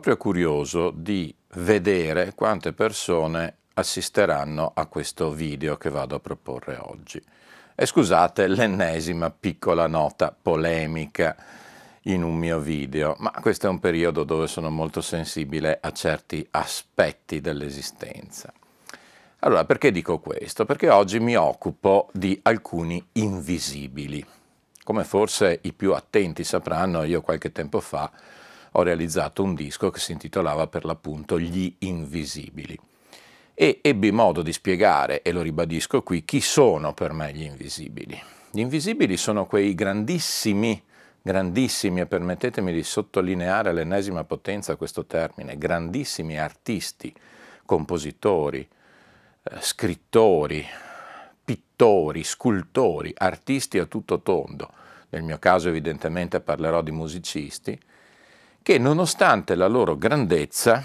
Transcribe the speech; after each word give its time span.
Proprio 0.00 0.16
curioso 0.16 0.90
di 0.94 1.32
vedere 1.56 2.32
quante 2.34 2.72
persone 2.72 3.56
assisteranno 3.74 4.70
a 4.72 4.86
questo 4.86 5.30
video 5.30 5.76
che 5.76 5.90
vado 5.90 6.14
a 6.14 6.20
proporre 6.20 6.78
oggi. 6.80 7.22
E 7.74 7.84
scusate 7.84 8.46
l'ennesima 8.46 9.28
piccola 9.28 9.86
nota 9.88 10.34
polemica 10.40 11.36
in 12.04 12.22
un 12.22 12.34
mio 12.34 12.60
video, 12.60 13.14
ma 13.18 13.30
questo 13.42 13.66
è 13.66 13.68
un 13.68 13.78
periodo 13.78 14.24
dove 14.24 14.46
sono 14.46 14.70
molto 14.70 15.02
sensibile 15.02 15.78
a 15.78 15.92
certi 15.92 16.46
aspetti 16.52 17.42
dell'esistenza. 17.42 18.50
Allora, 19.40 19.66
perché 19.66 19.90
dico 19.90 20.18
questo? 20.18 20.64
Perché 20.64 20.88
oggi 20.88 21.20
mi 21.20 21.36
occupo 21.36 22.08
di 22.14 22.40
alcuni 22.44 23.06
invisibili. 23.12 24.24
Come 24.82 25.04
forse 25.04 25.58
i 25.60 25.74
più 25.74 25.92
attenti 25.92 26.42
sapranno, 26.42 27.02
io 27.02 27.20
qualche 27.20 27.52
tempo 27.52 27.80
fa 27.80 28.10
ho 28.72 28.82
realizzato 28.82 29.42
un 29.42 29.54
disco 29.54 29.90
che 29.90 29.98
si 29.98 30.12
intitolava 30.12 30.66
per 30.66 30.84
l'appunto 30.84 31.38
Gli 31.38 31.74
Invisibili 31.80 32.78
e 33.60 33.80
ebbi 33.82 34.10
modo 34.10 34.40
di 34.40 34.54
spiegare, 34.54 35.20
e 35.20 35.32
lo 35.32 35.42
ribadisco 35.42 36.02
qui, 36.02 36.24
chi 36.24 36.40
sono 36.40 36.94
per 36.94 37.12
me 37.12 37.30
gli 37.34 37.42
invisibili. 37.42 38.18
Gli 38.50 38.60
invisibili 38.60 39.18
sono 39.18 39.44
quei 39.44 39.74
grandissimi, 39.74 40.82
grandissimi, 41.20 42.00
e 42.00 42.06
permettetemi 42.06 42.72
di 42.72 42.82
sottolineare 42.82 43.74
l'ennesima 43.74 44.24
potenza 44.24 44.76
questo 44.76 45.04
termine, 45.04 45.58
grandissimi 45.58 46.38
artisti, 46.40 47.14
compositori, 47.66 48.66
eh, 49.42 49.56
scrittori, 49.60 50.66
pittori, 51.44 52.24
scultori, 52.24 53.12
artisti 53.14 53.78
a 53.78 53.84
tutto 53.84 54.22
tondo. 54.22 54.70
Nel 55.10 55.22
mio 55.22 55.38
caso 55.38 55.68
evidentemente 55.68 56.40
parlerò 56.40 56.80
di 56.80 56.92
musicisti, 56.92 57.78
che 58.70 58.78
nonostante 58.78 59.56
la 59.56 59.66
loro 59.66 59.96
grandezza 59.96 60.84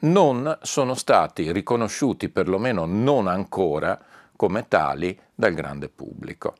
non 0.00 0.58
sono 0.60 0.92
stati 0.92 1.50
riconosciuti, 1.50 2.28
perlomeno 2.28 2.84
non 2.84 3.26
ancora, 3.26 3.98
come 4.36 4.68
tali 4.68 5.18
dal 5.34 5.54
grande 5.54 5.88
pubblico. 5.88 6.56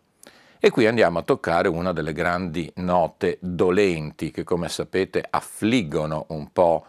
E 0.59 0.71
qui 0.71 0.87
andiamo 0.87 1.19
a 1.19 1.23
toccare 1.25 1.69
una 1.69 1.93
delle 1.93 2.15
grandi 2.15 2.73
note 2.77 3.37
dolenti 3.39 4.31
che, 4.31 4.45
come 4.45 4.71
sapete, 4.71 5.23
affliggono 5.29 6.25
un 6.29 6.51
po' 6.51 6.87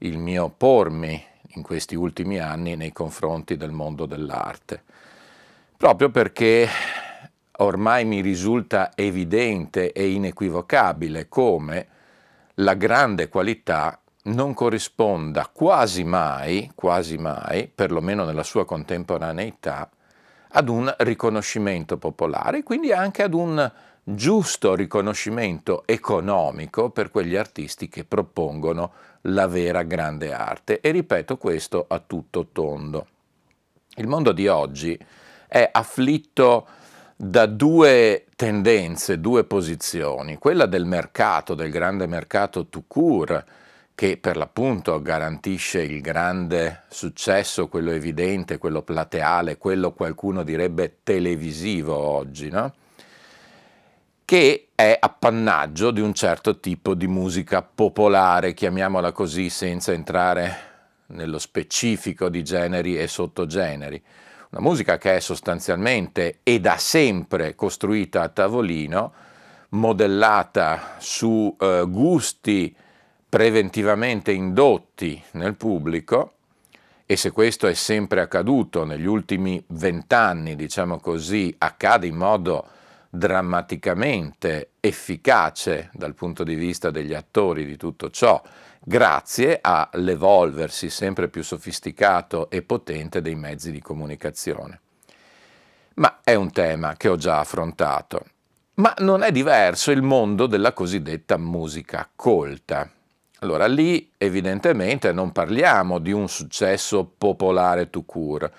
il 0.00 0.18
mio 0.18 0.52
pormi 0.54 1.24
in 1.54 1.62
questi 1.62 1.94
ultimi 1.94 2.38
anni 2.38 2.76
nei 2.76 2.92
confronti 2.92 3.56
del 3.56 3.70
mondo 3.70 4.04
dell'arte. 4.04 4.82
Proprio 5.74 6.10
perché 6.10 6.68
ormai 7.60 8.04
mi 8.04 8.20
risulta 8.20 8.90
evidente 8.94 9.92
e 9.92 10.06
inequivocabile 10.06 11.30
come 11.30 11.94
la 12.60 12.74
grande 12.74 13.28
qualità 13.28 14.00
non 14.24 14.54
corrisponda 14.54 15.50
quasi 15.52 16.04
mai, 16.04 16.70
quasi 16.74 17.16
mai, 17.16 17.70
perlomeno 17.72 18.24
nella 18.24 18.42
sua 18.42 18.64
contemporaneità, 18.64 19.90
ad 20.50 20.68
un 20.68 20.92
riconoscimento 20.98 21.98
popolare, 21.98 22.62
quindi 22.62 22.92
anche 22.92 23.22
ad 23.22 23.34
un 23.34 23.70
giusto 24.02 24.74
riconoscimento 24.74 25.82
economico 25.84 26.90
per 26.90 27.10
quegli 27.10 27.36
artisti 27.36 27.88
che 27.88 28.04
propongono 28.04 28.92
la 29.22 29.46
vera 29.46 29.82
grande 29.82 30.32
arte. 30.32 30.80
E 30.80 30.90
ripeto 30.92 31.36
questo 31.36 31.84
a 31.88 31.98
tutto 31.98 32.48
tondo. 32.52 33.06
Il 33.96 34.06
mondo 34.06 34.32
di 34.32 34.48
oggi 34.48 34.98
è 35.46 35.68
afflitto 35.70 36.66
da 37.16 37.46
due 37.46 38.26
tendenze, 38.36 39.20
due 39.20 39.44
posizioni, 39.44 40.36
quella 40.36 40.66
del 40.66 40.84
mercato, 40.84 41.54
del 41.54 41.70
grande 41.70 42.06
mercato 42.06 42.66
tout 42.66 42.84
court, 42.86 43.44
che 43.94 44.18
per 44.18 44.36
l'appunto 44.36 45.00
garantisce 45.00 45.80
il 45.80 46.02
grande 46.02 46.82
successo, 46.88 47.68
quello 47.68 47.90
evidente, 47.92 48.58
quello 48.58 48.82
plateale, 48.82 49.56
quello 49.56 49.92
qualcuno 49.92 50.42
direbbe 50.42 50.98
televisivo 51.02 51.96
oggi, 51.96 52.50
no? 52.50 52.74
che 54.26 54.68
è 54.74 54.94
appannaggio 55.00 55.90
di 55.92 56.02
un 56.02 56.12
certo 56.12 56.60
tipo 56.60 56.94
di 56.94 57.06
musica 57.06 57.62
popolare, 57.62 58.52
chiamiamola 58.52 59.12
così, 59.12 59.48
senza 59.48 59.92
entrare 59.92 60.56
nello 61.06 61.38
specifico 61.38 62.28
di 62.28 62.44
generi 62.44 62.98
e 62.98 63.06
sottogeneri 63.06 64.02
una 64.56 64.68
musica 64.68 64.96
che 64.96 65.16
è 65.16 65.20
sostanzialmente 65.20 66.38
e 66.42 66.60
da 66.60 66.78
sempre 66.78 67.54
costruita 67.54 68.22
a 68.22 68.28
tavolino, 68.28 69.12
modellata 69.70 70.94
su 70.96 71.54
eh, 71.60 71.84
gusti 71.86 72.74
preventivamente 73.28 74.32
indotti 74.32 75.22
nel 75.32 75.56
pubblico, 75.56 76.32
e 77.04 77.16
se 77.16 77.32
questo 77.32 77.66
è 77.66 77.74
sempre 77.74 78.22
accaduto 78.22 78.84
negli 78.84 79.04
ultimi 79.04 79.62
vent'anni, 79.68 80.56
diciamo 80.56 80.98
così, 81.00 81.54
accade 81.58 82.06
in 82.06 82.16
modo 82.16 82.66
drammaticamente 83.10 84.70
efficace 84.80 85.90
dal 85.92 86.14
punto 86.14 86.44
di 86.44 86.54
vista 86.54 86.90
degli 86.90 87.14
attori 87.14 87.66
di 87.66 87.76
tutto 87.76 88.10
ciò, 88.10 88.42
grazie 88.88 89.58
all'evolversi 89.60 90.90
sempre 90.90 91.26
più 91.26 91.42
sofisticato 91.42 92.48
e 92.50 92.62
potente 92.62 93.20
dei 93.20 93.34
mezzi 93.34 93.72
di 93.72 93.80
comunicazione. 93.80 94.80
Ma 95.94 96.20
è 96.22 96.34
un 96.34 96.52
tema 96.52 96.94
che 96.96 97.08
ho 97.08 97.16
già 97.16 97.40
affrontato. 97.40 98.26
Ma 98.74 98.94
non 98.98 99.24
è 99.24 99.32
diverso 99.32 99.90
il 99.90 100.02
mondo 100.02 100.46
della 100.46 100.72
cosiddetta 100.72 101.36
musica 101.36 102.08
colta. 102.14 102.88
Allora 103.40 103.66
lì 103.66 104.12
evidentemente 104.18 105.10
non 105.10 105.32
parliamo 105.32 105.98
di 105.98 106.12
un 106.12 106.28
successo 106.28 107.12
popolare 107.18 107.90
tout 107.90 108.06
court, 108.06 108.52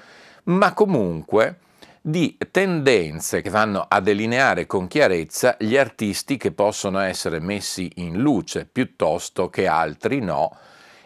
ma 0.45 0.73
comunque 0.73 1.59
di 2.07 2.37
tendenze 2.51 3.41
che 3.41 3.49
vanno 3.49 3.85
a 3.85 3.99
delineare 3.99 4.65
con 4.65 4.87
chiarezza 4.87 5.57
gli 5.59 5.75
artisti 5.75 6.37
che 6.37 6.53
possono 6.53 6.99
essere 6.99 7.41
messi 7.41 7.91
in 7.95 8.19
luce 8.21 8.65
piuttosto 8.65 9.49
che 9.49 9.67
altri 9.67 10.21
no, 10.21 10.55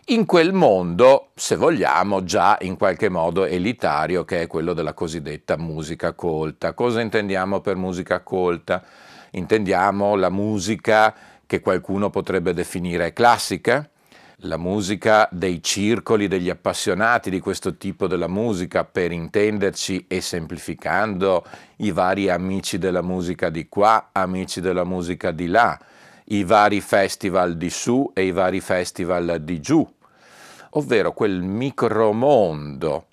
in 0.05 0.27
quel 0.27 0.53
mondo, 0.53 1.31
se 1.33 1.55
vogliamo, 1.55 2.23
già 2.23 2.55
in 2.61 2.77
qualche 2.77 3.09
modo 3.09 3.45
elitario 3.45 4.23
che 4.25 4.43
è 4.43 4.47
quello 4.47 4.73
della 4.73 4.93
cosiddetta 4.93 5.57
musica 5.57 6.13
colta. 6.13 6.73
Cosa 6.73 7.01
intendiamo 7.01 7.61
per 7.61 7.77
musica 7.77 8.21
colta? 8.21 8.83
Intendiamo 9.31 10.15
la 10.15 10.29
musica 10.29 11.15
che 11.47 11.61
qualcuno 11.61 12.11
potrebbe 12.11 12.53
definire 12.53 13.11
classica, 13.11 13.89
la 14.41 14.57
musica 14.57 15.27
dei 15.31 15.61
circoli 15.61 16.27
degli 16.27 16.49
appassionati 16.49 17.29
di 17.29 17.39
questo 17.39 17.75
tipo 17.77 18.07
della 18.07 18.27
musica, 18.27 18.83
per 18.83 19.11
intenderci 19.11 20.05
e 20.07 20.21
semplificando 20.21 21.45
i 21.77 21.91
vari 21.91 22.29
amici 22.29 22.77
della 22.77 23.01
musica 23.01 23.49
di 23.49 23.67
qua, 23.67 24.09
amici 24.11 24.61
della 24.61 24.83
musica 24.83 25.31
di 25.31 25.47
là, 25.47 25.79
i 26.25 26.43
vari 26.43 26.81
festival 26.81 27.55
di 27.55 27.69
su 27.69 28.09
e 28.13 28.25
i 28.25 28.31
vari 28.31 28.61
festival 28.61 29.41
di 29.41 29.59
giù, 29.59 29.87
ovvero 30.71 31.11
quel 31.11 31.41
micromondo 31.41 33.05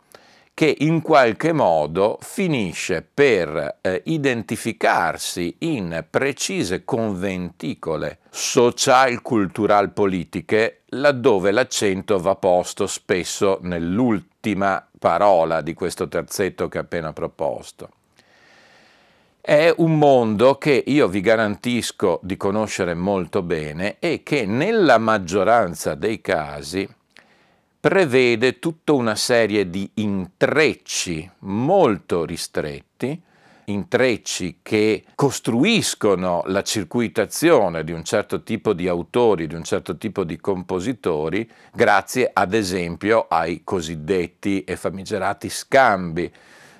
che 0.58 0.74
in 0.80 1.02
qualche 1.02 1.52
modo 1.52 2.18
finisce 2.20 3.08
per 3.14 3.78
eh, 3.80 4.02
identificarsi 4.06 5.54
in 5.58 6.04
precise 6.10 6.84
conventicole 6.84 8.18
social-cultural-politiche 8.28 10.80
laddove 10.86 11.52
l'accento 11.52 12.18
va 12.18 12.34
posto 12.34 12.88
spesso 12.88 13.60
nell'ultima 13.62 14.84
parola 14.98 15.60
di 15.60 15.74
questo 15.74 16.08
terzetto 16.08 16.66
che 16.66 16.78
ho 16.78 16.80
appena 16.80 17.12
proposto. 17.12 17.90
è 19.40 19.72
un 19.76 19.96
mondo 19.96 20.58
che 20.58 20.82
io 20.84 21.06
vi 21.06 21.20
garantisco 21.20 22.18
di 22.24 22.36
conoscere 22.36 22.94
molto 22.94 23.42
bene 23.42 23.98
e 24.00 24.24
che 24.24 24.44
nella 24.44 24.98
maggioranza 24.98 25.94
dei 25.94 26.20
casi 26.20 26.96
prevede 27.80 28.58
tutta 28.58 28.92
una 28.92 29.14
serie 29.14 29.70
di 29.70 29.88
intrecci 29.94 31.30
molto 31.40 32.24
ristretti, 32.24 33.20
intrecci 33.66 34.58
che 34.62 35.04
costruiscono 35.14 36.42
la 36.46 36.62
circuitazione 36.62 37.84
di 37.84 37.92
un 37.92 38.02
certo 38.02 38.42
tipo 38.42 38.72
di 38.72 38.88
autori, 38.88 39.46
di 39.46 39.54
un 39.54 39.62
certo 39.62 39.96
tipo 39.96 40.24
di 40.24 40.38
compositori, 40.38 41.48
grazie 41.72 42.30
ad 42.32 42.54
esempio 42.54 43.26
ai 43.28 43.62
cosiddetti 43.62 44.64
e 44.64 44.76
famigerati 44.76 45.48
scambi 45.48 46.32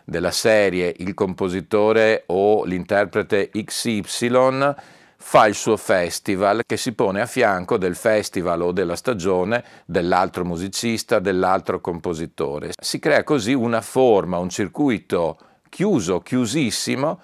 della 0.04 0.30
serie 0.30 0.94
il 0.98 1.14
compositore 1.14 2.24
o 2.26 2.64
l'interprete 2.64 3.50
XY 3.50 4.74
fa 5.20 5.46
il 5.46 5.54
suo 5.54 5.76
festival 5.76 6.62
che 6.64 6.76
si 6.76 6.92
pone 6.92 7.20
a 7.20 7.26
fianco 7.26 7.76
del 7.76 7.96
festival 7.96 8.62
o 8.62 8.72
della 8.72 8.96
stagione 8.96 9.64
dell'altro 9.84 10.44
musicista, 10.44 11.18
dell'altro 11.18 11.80
compositore. 11.80 12.72
Si 12.80 12.98
crea 12.98 13.24
così 13.24 13.52
una 13.52 13.80
forma, 13.80 14.38
un 14.38 14.48
circuito 14.48 15.38
chiuso, 15.68 16.20
chiusissimo, 16.20 17.20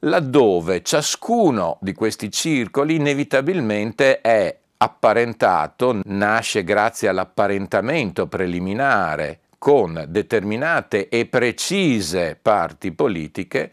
laddove 0.00 0.82
ciascuno 0.82 1.78
di 1.80 1.94
questi 1.94 2.30
circoli 2.30 2.96
inevitabilmente 2.96 4.20
è 4.20 4.54
apparentato, 4.78 6.00
nasce 6.04 6.64
grazie 6.64 7.08
all'apparentamento 7.08 8.26
preliminare 8.26 9.40
con 9.56 10.04
determinate 10.08 11.08
e 11.08 11.24
precise 11.26 12.38
parti 12.40 12.92
politiche 12.92 13.72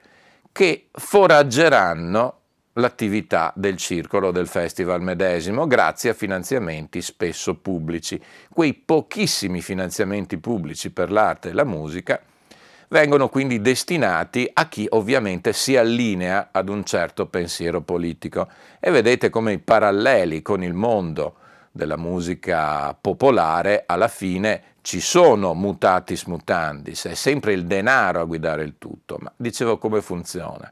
che 0.54 0.88
foraggeranno 0.92 2.38
l'attività 2.74 3.54
del 3.56 3.78
circolo 3.78 4.32
del 4.32 4.48
festival 4.48 5.02
medesimo 5.02 5.68
grazie 5.68 6.12
a 6.12 6.14
finanziamenti 6.14 7.02
spesso 7.02 7.56
pubblici. 7.56 8.22
Quei 8.50 8.74
pochissimi 8.74 9.62
finanziamenti 9.62 10.38
pubblici 10.38 10.92
per 10.92 11.12
l'arte 11.12 11.50
e 11.50 11.54
la 11.54 11.66
musica 11.66 12.22
vengono 12.90 13.30
quindi 13.30 13.60
destinati 13.62 14.50
a 14.54 14.68
chi 14.68 14.86
ovviamente 14.90 15.52
si 15.54 15.76
allinea 15.76 16.50
ad 16.52 16.70
un 16.70 16.84
certo 16.84 17.26
pensiero 17.26 17.82
politico 17.82 18.48
e 18.80 18.92
vedete 18.92 19.30
come 19.30 19.54
i 19.54 19.60
paralleli 19.60 20.42
con 20.42 20.64
il 20.64 20.74
mondo 20.74 21.36
della 21.72 21.98
musica 21.98 22.94
popolare 22.94 23.84
alla 23.88 24.08
fine 24.08 24.74
ci 24.82 25.00
sono 25.00 25.54
mutatis 25.54 26.26
mutandis, 26.26 27.06
è 27.06 27.14
sempre 27.16 27.54
il 27.54 27.66
denaro 27.66 28.22
a 28.22 28.26
guidare 28.26 28.64
il 28.64 28.76
tutto, 28.78 29.18
ma 29.20 29.32
dicevo 29.36 29.78
come 29.78 30.02
funziona. 30.02 30.72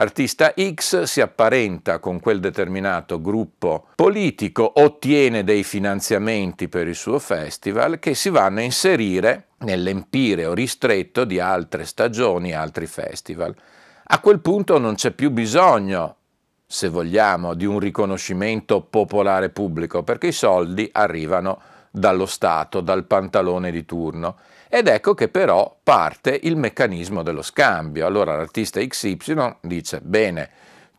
Artista 0.00 0.54
X 0.56 1.02
si 1.02 1.20
apparenta 1.20 1.98
con 1.98 2.20
quel 2.20 2.40
determinato 2.40 3.20
gruppo 3.20 3.88
politico, 3.94 4.80
ottiene 4.80 5.44
dei 5.44 5.62
finanziamenti 5.62 6.68
per 6.70 6.88
il 6.88 6.94
suo 6.94 7.18
festival 7.18 7.98
che 7.98 8.14
si 8.14 8.30
vanno 8.30 8.60
a 8.60 8.62
inserire 8.62 9.48
nell'empireo 9.58 10.54
ristretto 10.54 11.26
di 11.26 11.38
altre 11.38 11.84
stagioni, 11.84 12.54
altri 12.54 12.86
festival. 12.86 13.54
A 14.04 14.20
quel 14.20 14.40
punto 14.40 14.78
non 14.78 14.94
c'è 14.94 15.10
più 15.10 15.30
bisogno 15.30 16.16
se 16.64 16.88
vogliamo, 16.88 17.52
di 17.52 17.66
un 17.66 17.78
riconoscimento 17.78 18.80
popolare 18.80 19.50
pubblico, 19.50 20.02
perché 20.02 20.28
i 20.28 20.32
soldi 20.32 20.88
arrivano 20.92 21.60
dallo 21.90 22.24
Stato, 22.24 22.80
dal 22.80 23.04
pantalone 23.04 23.70
di 23.70 23.84
turno. 23.84 24.36
Ed 24.72 24.86
ecco 24.86 25.14
che 25.14 25.26
però 25.26 25.76
parte 25.82 26.38
il 26.44 26.54
meccanismo 26.54 27.24
dello 27.24 27.42
scambio. 27.42 28.06
Allora 28.06 28.36
l'artista 28.36 28.80
XY 28.80 29.56
dice, 29.62 30.00
bene, 30.00 30.48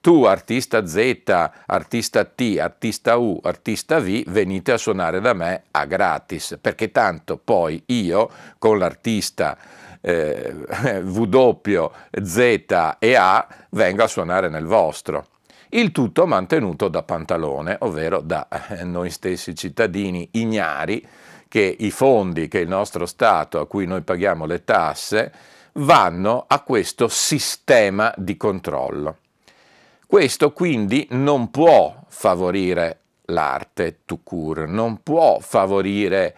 tu 0.02 0.26
artista 0.26 0.86
Z, 0.86 1.22
artista 1.68 2.26
T, 2.26 2.58
artista 2.60 3.16
U, 3.16 3.40
artista 3.42 4.02
V, 4.02 4.24
venite 4.28 4.74
a 4.74 4.78
suonare 4.78 5.22
da 5.22 5.32
me 5.32 5.64
a 5.72 5.86
gratis, 5.86 6.58
perché 6.60 6.92
tanto 6.92 7.38
poi 7.38 7.82
io 7.86 8.30
con 8.58 8.78
l'artista 8.78 9.58
eh, 10.02 10.54
W, 11.06 11.92
Z 12.22 12.96
e 13.00 13.16
A 13.16 13.48
vengo 13.70 14.04
a 14.04 14.08
suonare 14.08 14.50
nel 14.50 14.66
vostro. 14.66 15.28
Il 15.70 15.94
tutto 15.94 16.28
mantenuto 16.28 16.90
da 16.90 17.04
Pantalone, 17.04 17.78
ovvero 17.80 18.20
da 18.20 18.50
eh, 18.68 18.84
noi 18.84 19.10
stessi 19.10 19.56
cittadini 19.56 20.28
ignari 20.34 21.02
che 21.52 21.76
i 21.80 21.92
fondi 21.92 22.48
che 22.48 22.60
il 22.60 22.70
nostro 22.70 23.06
Stato, 23.06 23.60
a 23.60 23.68
cui 23.68 23.86
noi 23.86 24.04
paghiamo 24.04 24.46
le 24.46 24.64
tasse, 24.64 25.34
vanno 25.74 26.46
a 26.48 26.62
questo 26.62 27.10
sistema 27.10 28.14
di 28.16 28.38
controllo. 28.38 29.18
Questo 30.08 30.54
quindi 30.54 31.06
non 31.10 31.52
può 31.52 31.94
favorire 32.08 33.00
l'arte 33.26 34.00
tout 34.06 34.22
court, 34.24 34.66
non 34.68 35.04
può 35.04 35.40
favorire 35.42 36.36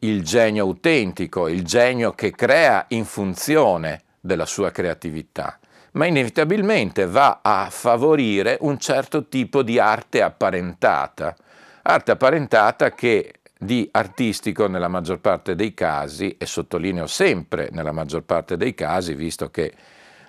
il 0.00 0.24
genio 0.24 0.64
autentico, 0.64 1.46
il 1.46 1.62
genio 1.62 2.10
che 2.14 2.32
crea 2.32 2.86
in 2.88 3.04
funzione 3.04 4.02
della 4.18 4.46
sua 4.46 4.72
creatività 4.72 5.60
ma 5.92 6.06
inevitabilmente 6.06 7.06
va 7.06 7.38
a 7.40 7.68
favorire 7.70 8.58
un 8.60 8.78
certo 8.78 9.28
tipo 9.28 9.62
di 9.62 9.78
arte 9.78 10.20
apparentata, 10.20 11.34
arte 11.82 12.10
apparentata 12.10 12.90
che 12.90 13.32
di 13.58 13.88
artistico 13.92 14.66
nella 14.66 14.88
maggior 14.88 15.20
parte 15.20 15.54
dei 15.54 15.74
casi, 15.74 16.36
e 16.38 16.46
sottolineo 16.46 17.06
sempre 17.06 17.68
nella 17.72 17.92
maggior 17.92 18.22
parte 18.22 18.56
dei 18.56 18.74
casi, 18.74 19.14
visto 19.14 19.50
che 19.50 19.72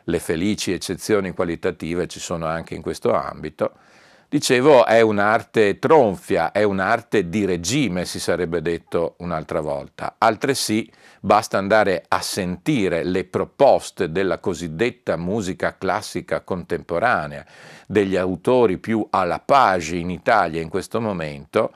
le 0.03 0.19
felici 0.19 0.71
eccezioni 0.71 1.31
qualitative 1.31 2.07
ci 2.07 2.19
sono 2.19 2.45
anche 2.45 2.75
in 2.75 2.81
questo 2.81 3.13
ambito, 3.13 3.73
dicevo 4.29 4.85
è 4.85 5.01
un'arte 5.01 5.79
tronfia, 5.79 6.51
è 6.51 6.63
un'arte 6.63 7.27
di 7.29 7.45
regime, 7.45 8.05
si 8.05 8.19
sarebbe 8.19 8.61
detto 8.61 9.15
un'altra 9.17 9.59
volta, 9.59 10.15
altresì 10.17 10.89
Basta 11.19 11.57
andare 11.57 12.05
a 12.07 12.21
sentire 12.21 13.03
le 13.03 13.25
proposte 13.25 14.11
della 14.11 14.37
cosiddetta 14.39 15.17
musica 15.17 15.75
classica 15.77 16.41
contemporanea, 16.41 17.45
degli 17.87 18.15
autori 18.15 18.77
più 18.77 19.05
alla 19.09 19.39
page 19.39 19.95
in 19.95 20.09
Italia 20.09 20.61
in 20.61 20.69
questo 20.69 21.01
momento, 21.01 21.73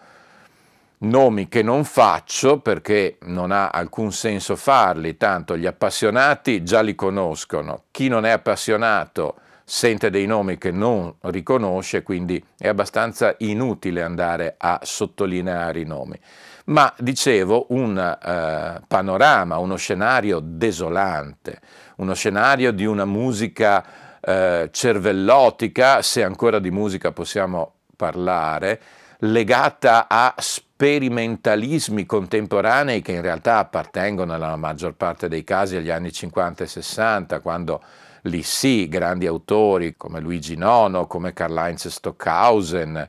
nomi 1.01 1.47
che 1.47 1.63
non 1.63 1.83
faccio 1.83 2.59
perché 2.59 3.17
non 3.21 3.51
ha 3.51 3.69
alcun 3.69 4.11
senso 4.11 4.55
farli, 4.55 5.17
tanto 5.17 5.57
gli 5.57 5.65
appassionati 5.65 6.63
già 6.63 6.81
li 6.81 6.95
conoscono, 6.95 7.83
chi 7.91 8.07
non 8.07 8.25
è 8.25 8.29
appassionato 8.29 9.35
sente 9.63 10.09
dei 10.09 10.25
nomi 10.25 10.57
che 10.57 10.71
non 10.71 11.13
riconosce, 11.21 12.03
quindi 12.03 12.43
è 12.57 12.67
abbastanza 12.67 13.35
inutile 13.39 14.01
andare 14.01 14.55
a 14.57 14.79
sottolineare 14.83 15.79
i 15.79 15.85
nomi. 15.85 16.19
Ma 16.65 16.93
dicevo 16.97 17.67
un 17.69 17.97
eh, 17.97 18.81
panorama, 18.85 19.57
uno 19.57 19.77
scenario 19.77 20.39
desolante, 20.43 21.59
uno 21.97 22.13
scenario 22.13 22.71
di 22.71 22.85
una 22.85 23.05
musica 23.05 24.19
eh, 24.19 24.69
cervellotica, 24.71 26.01
se 26.01 26.23
ancora 26.23 26.59
di 26.59 26.69
musica 26.69 27.11
possiamo 27.11 27.75
parlare, 28.01 28.81
legata 29.19 30.07
a 30.09 30.33
sperimentalismi 30.35 32.07
contemporanei 32.07 33.03
che 33.03 33.11
in 33.11 33.21
realtà 33.21 33.59
appartengono 33.59 34.31
nella 34.31 34.55
maggior 34.55 34.95
parte 34.95 35.27
dei 35.27 35.43
casi 35.43 35.75
agli 35.75 35.91
anni 35.91 36.11
50 36.11 36.63
e 36.63 36.67
60, 36.67 37.39
quando 37.41 37.83
lì 38.23 38.41
sì, 38.41 38.87
grandi 38.87 39.27
autori 39.27 39.95
come 39.95 40.19
Luigi 40.19 40.55
Nono, 40.55 41.05
come 41.05 41.33
Karl-Heinz 41.33 41.89
Stockhausen, 41.89 43.07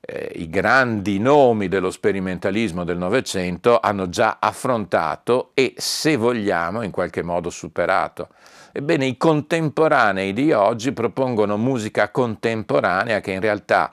eh, 0.00 0.32
i 0.36 0.48
grandi 0.48 1.18
nomi 1.18 1.68
dello 1.68 1.90
sperimentalismo 1.90 2.84
del 2.84 2.96
Novecento 2.96 3.78
hanno 3.78 4.08
già 4.08 4.38
affrontato 4.40 5.50
e, 5.52 5.74
se 5.76 6.16
vogliamo, 6.16 6.80
in 6.80 6.90
qualche 6.90 7.22
modo 7.22 7.50
superato. 7.50 8.28
Ebbene, 8.72 9.04
i 9.04 9.18
contemporanei 9.18 10.32
di 10.32 10.52
oggi 10.52 10.92
propongono 10.92 11.58
musica 11.58 12.10
contemporanea 12.10 13.20
che 13.20 13.32
in 13.32 13.40
realtà 13.40 13.92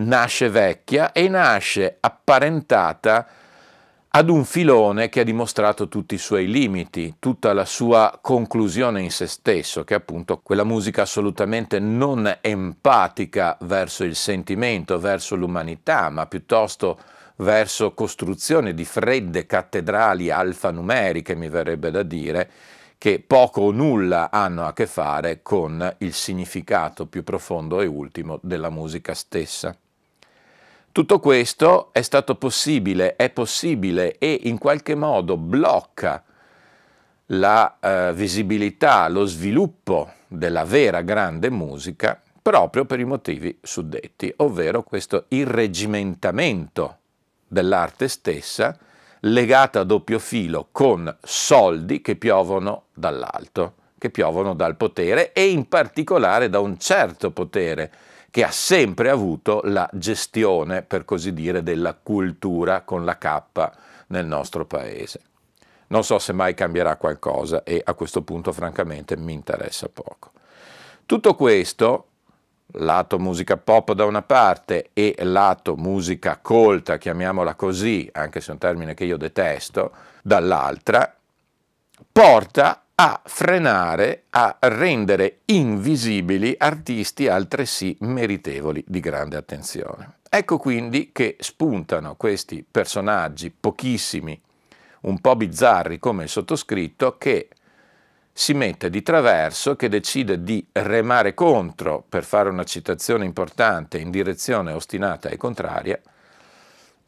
nasce 0.00 0.48
vecchia 0.48 1.12
e 1.12 1.28
nasce 1.28 1.96
apparentata 2.00 3.26
ad 4.12 4.28
un 4.28 4.44
filone 4.44 5.08
che 5.08 5.20
ha 5.20 5.24
dimostrato 5.24 5.86
tutti 5.86 6.16
i 6.16 6.18
suoi 6.18 6.50
limiti, 6.50 7.16
tutta 7.20 7.52
la 7.52 7.64
sua 7.64 8.18
conclusione 8.20 9.02
in 9.02 9.10
se 9.12 9.28
stesso, 9.28 9.84
che 9.84 9.94
è 9.94 9.98
appunto 9.98 10.40
quella 10.42 10.64
musica 10.64 11.02
assolutamente 11.02 11.78
non 11.78 12.38
empatica 12.40 13.56
verso 13.60 14.02
il 14.02 14.16
sentimento, 14.16 14.98
verso 14.98 15.36
l'umanità, 15.36 16.08
ma 16.10 16.26
piuttosto 16.26 16.98
verso 17.36 17.94
costruzione 17.94 18.74
di 18.74 18.84
fredde 18.84 19.46
cattedrali 19.46 20.28
alfanumeriche, 20.30 21.36
mi 21.36 21.48
verrebbe 21.48 21.92
da 21.92 22.02
dire, 22.02 22.50
che 22.98 23.22
poco 23.24 23.62
o 23.62 23.70
nulla 23.70 24.30
hanno 24.30 24.66
a 24.66 24.72
che 24.72 24.86
fare 24.86 25.40
con 25.40 25.94
il 25.98 26.12
significato 26.12 27.06
più 27.06 27.22
profondo 27.22 27.80
e 27.80 27.86
ultimo 27.86 28.40
della 28.42 28.70
musica 28.70 29.14
stessa. 29.14 29.74
Tutto 30.92 31.20
questo 31.20 31.90
è 31.92 32.02
stato 32.02 32.34
possibile, 32.34 33.14
è 33.14 33.30
possibile 33.30 34.18
e 34.18 34.40
in 34.42 34.58
qualche 34.58 34.96
modo 34.96 35.36
blocca 35.36 36.24
la 37.26 37.78
eh, 37.78 38.12
visibilità, 38.12 39.06
lo 39.06 39.24
sviluppo 39.24 40.10
della 40.26 40.64
vera 40.64 41.02
grande 41.02 41.48
musica 41.48 42.20
proprio 42.42 42.86
per 42.86 42.98
i 42.98 43.04
motivi 43.04 43.56
suddetti, 43.62 44.32
ovvero 44.38 44.82
questo 44.82 45.26
irregimentamento 45.28 46.96
dell'arte 47.46 48.08
stessa 48.08 48.76
legata 49.20 49.80
a 49.80 49.84
doppio 49.84 50.18
filo 50.18 50.70
con 50.72 51.16
soldi 51.22 52.00
che 52.00 52.16
piovono 52.16 52.86
dall'alto, 52.92 53.74
che 53.96 54.10
piovono 54.10 54.54
dal 54.54 54.74
potere 54.74 55.32
e 55.32 55.50
in 55.50 55.68
particolare 55.68 56.48
da 56.48 56.58
un 56.58 56.80
certo 56.80 57.30
potere 57.30 57.92
che 58.30 58.44
ha 58.44 58.50
sempre 58.50 59.10
avuto 59.10 59.60
la 59.64 59.88
gestione, 59.92 60.82
per 60.82 61.04
così 61.04 61.32
dire, 61.32 61.62
della 61.62 61.94
cultura 61.94 62.82
con 62.82 63.04
la 63.04 63.18
K 63.18 63.70
nel 64.08 64.26
nostro 64.26 64.64
paese. 64.64 65.20
Non 65.88 66.04
so 66.04 66.18
se 66.20 66.32
mai 66.32 66.54
cambierà 66.54 66.96
qualcosa 66.96 67.64
e 67.64 67.82
a 67.84 67.94
questo 67.94 68.22
punto 68.22 68.52
francamente 68.52 69.16
mi 69.16 69.32
interessa 69.32 69.88
poco. 69.88 70.30
Tutto 71.04 71.34
questo, 71.34 72.06
lato 72.74 73.18
musica 73.18 73.56
pop 73.56 73.92
da 73.92 74.04
una 74.04 74.22
parte 74.22 74.90
e 74.92 75.16
lato 75.22 75.74
musica 75.74 76.38
colta, 76.40 76.98
chiamiamola 76.98 77.56
così, 77.56 78.08
anche 78.12 78.40
se 78.40 78.50
è 78.50 78.52
un 78.52 78.58
termine 78.58 78.94
che 78.94 79.04
io 79.04 79.16
detesto, 79.16 79.90
dall'altra, 80.22 81.12
porta 82.12 82.84
a 83.02 83.18
frenare, 83.24 84.24
a 84.28 84.58
rendere 84.60 85.38
invisibili 85.46 86.54
artisti 86.58 87.28
altresì 87.28 87.96
meritevoli 88.00 88.84
di 88.86 89.00
grande 89.00 89.38
attenzione. 89.38 90.16
Ecco 90.28 90.58
quindi 90.58 91.08
che 91.10 91.36
spuntano 91.40 92.14
questi 92.16 92.62
personaggi, 92.70 93.50
pochissimi, 93.58 94.38
un 95.02 95.18
po' 95.18 95.34
bizzarri 95.34 95.98
come 95.98 96.24
il 96.24 96.28
sottoscritto, 96.28 97.16
che 97.16 97.48
si 98.34 98.52
mette 98.52 98.90
di 98.90 99.00
traverso, 99.00 99.76
che 99.76 99.88
decide 99.88 100.42
di 100.42 100.62
remare 100.72 101.32
contro, 101.32 102.04
per 102.06 102.22
fare 102.22 102.50
una 102.50 102.64
citazione 102.64 103.24
importante, 103.24 103.96
in 103.96 104.10
direzione 104.10 104.72
ostinata 104.72 105.30
e 105.30 105.38
contraria, 105.38 105.98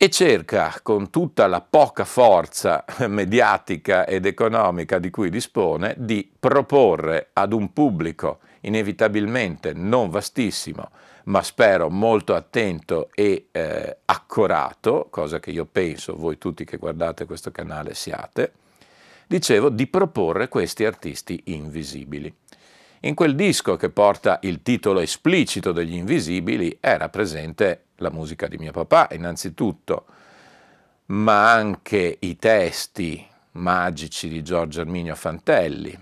e 0.02 0.10
cerca 0.10 0.80
con 0.82 1.10
tutta 1.10 1.46
la 1.46 1.60
poca 1.60 2.04
forza 2.04 2.84
mediatica 3.06 4.04
ed 4.04 4.26
economica 4.26 4.98
di 4.98 5.10
cui 5.10 5.30
dispone 5.30 5.94
di 5.96 6.28
proporre 6.40 7.28
ad 7.34 7.52
un 7.52 7.72
pubblico 7.72 8.40
inevitabilmente 8.62 9.72
non 9.72 10.10
vastissimo, 10.10 10.90
ma 11.26 11.40
spero 11.44 11.88
molto 11.88 12.34
attento 12.34 13.10
e 13.14 13.46
eh, 13.52 13.98
accorato, 14.06 15.06
cosa 15.08 15.38
che 15.38 15.52
io 15.52 15.66
penso 15.66 16.16
voi 16.16 16.36
tutti 16.36 16.64
che 16.64 16.78
guardate 16.78 17.24
questo 17.24 17.52
canale 17.52 17.94
siate, 17.94 18.54
dicevo 19.28 19.68
di 19.68 19.86
proporre 19.86 20.48
questi 20.48 20.84
artisti 20.84 21.42
invisibili. 21.44 22.34
In 23.04 23.14
quel 23.14 23.36
disco 23.36 23.76
che 23.76 23.90
porta 23.90 24.40
il 24.42 24.62
titolo 24.62 24.98
esplicito 24.98 25.70
degli 25.70 25.94
invisibili 25.94 26.76
era 26.80 27.08
presente 27.08 27.84
la 28.02 28.10
musica 28.10 28.46
di 28.46 28.58
mio 28.58 28.72
papà 28.72 29.08
innanzitutto, 29.12 30.04
ma 31.06 31.52
anche 31.52 32.16
i 32.20 32.36
testi 32.36 33.26
magici 33.52 34.28
di 34.28 34.42
Giorgio 34.42 34.80
Arminio 34.80 35.14
Fantelli, 35.14 35.98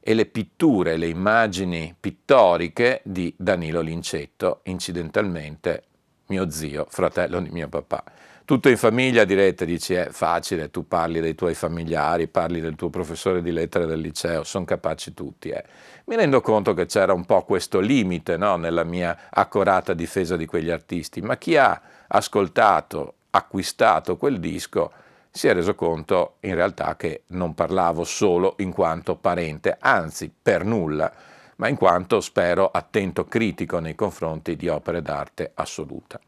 e 0.00 0.14
le 0.14 0.24
pitture, 0.26 0.96
le 0.96 1.08
immagini 1.08 1.94
pittoriche 1.98 3.02
di 3.04 3.34
Danilo 3.36 3.82
Lincetto, 3.82 4.60
incidentalmente 4.64 5.84
mio 6.28 6.50
zio, 6.50 6.86
fratello 6.88 7.40
di 7.40 7.50
mio 7.50 7.68
papà. 7.68 8.02
Tutto 8.48 8.70
in 8.70 8.78
famiglia 8.78 9.24
direte, 9.24 9.66
dici 9.66 9.92
è 9.92 10.08
facile, 10.10 10.70
tu 10.70 10.88
parli 10.88 11.20
dei 11.20 11.34
tuoi 11.34 11.52
familiari, 11.52 12.28
parli 12.28 12.62
del 12.62 12.76
tuo 12.76 12.88
professore 12.88 13.42
di 13.42 13.52
lettere 13.52 13.84
del 13.84 14.00
liceo, 14.00 14.42
sono 14.42 14.64
capaci 14.64 15.12
tutti. 15.12 15.50
Eh. 15.50 15.62
Mi 16.06 16.16
rendo 16.16 16.40
conto 16.40 16.72
che 16.72 16.86
c'era 16.86 17.12
un 17.12 17.26
po' 17.26 17.44
questo 17.44 17.78
limite 17.78 18.38
no, 18.38 18.56
nella 18.56 18.84
mia 18.84 19.28
accorata 19.28 19.92
difesa 19.92 20.34
di 20.38 20.46
quegli 20.46 20.70
artisti, 20.70 21.20
ma 21.20 21.36
chi 21.36 21.58
ha 21.58 21.78
ascoltato, 22.06 23.16
acquistato 23.30 24.16
quel 24.16 24.40
disco, 24.40 24.92
si 25.30 25.46
è 25.46 25.52
reso 25.52 25.74
conto 25.74 26.36
in 26.40 26.54
realtà 26.54 26.96
che 26.96 27.24
non 27.28 27.52
parlavo 27.52 28.02
solo 28.04 28.54
in 28.60 28.72
quanto 28.72 29.16
parente, 29.16 29.76
anzi 29.78 30.32
per 30.42 30.64
nulla, 30.64 31.12
ma 31.58 31.68
in 31.68 31.76
quanto, 31.76 32.20
spero, 32.20 32.70
attento 32.70 33.24
critico 33.24 33.78
nei 33.78 33.94
confronti 33.94 34.56
di 34.56 34.68
opere 34.68 35.02
d'arte 35.02 35.52
assoluta. 35.54 36.20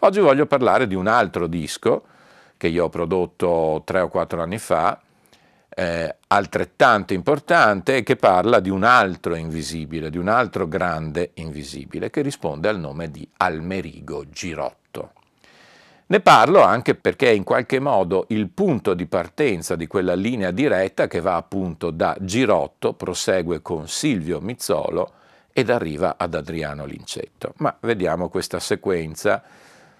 Oggi 0.00 0.20
voglio 0.20 0.46
parlare 0.46 0.86
di 0.86 0.94
un 0.94 1.06
altro 1.06 1.46
disco 1.46 2.04
che 2.56 2.68
io 2.68 2.84
ho 2.84 2.88
prodotto 2.88 3.82
tre 3.84 4.00
o 4.00 4.08
quattro 4.08 4.42
anni 4.42 4.58
fa, 4.58 5.00
eh, 5.68 6.16
altrettanto 6.28 7.12
importante, 7.12 8.02
che 8.02 8.16
parla 8.16 8.60
di 8.60 8.70
un 8.70 8.82
altro 8.82 9.34
invisibile, 9.34 10.10
di 10.10 10.18
un 10.18 10.28
altro 10.28 10.66
grande 10.66 11.32
invisibile, 11.34 12.10
che 12.10 12.22
risponde 12.22 12.68
al 12.68 12.78
nome 12.78 13.10
di 13.10 13.28
Almerigo 13.38 14.28
Girotto. 14.28 14.85
Ne 16.08 16.20
parlo 16.20 16.62
anche 16.62 16.94
perché 16.94 17.30
è 17.30 17.32
in 17.32 17.42
qualche 17.42 17.80
modo 17.80 18.26
il 18.28 18.48
punto 18.48 18.94
di 18.94 19.06
partenza 19.06 19.74
di 19.74 19.88
quella 19.88 20.14
linea 20.14 20.52
diretta 20.52 21.08
che 21.08 21.20
va 21.20 21.34
appunto 21.34 21.90
da 21.90 22.16
Girotto, 22.20 22.92
prosegue 22.92 23.60
con 23.60 23.88
Silvio 23.88 24.40
Mizzolo 24.40 25.14
ed 25.52 25.68
arriva 25.68 26.14
ad 26.16 26.34
Adriano 26.34 26.84
Lincetto. 26.84 27.54
Ma 27.56 27.76
vediamo 27.80 28.28
questa 28.28 28.60
sequenza 28.60 29.42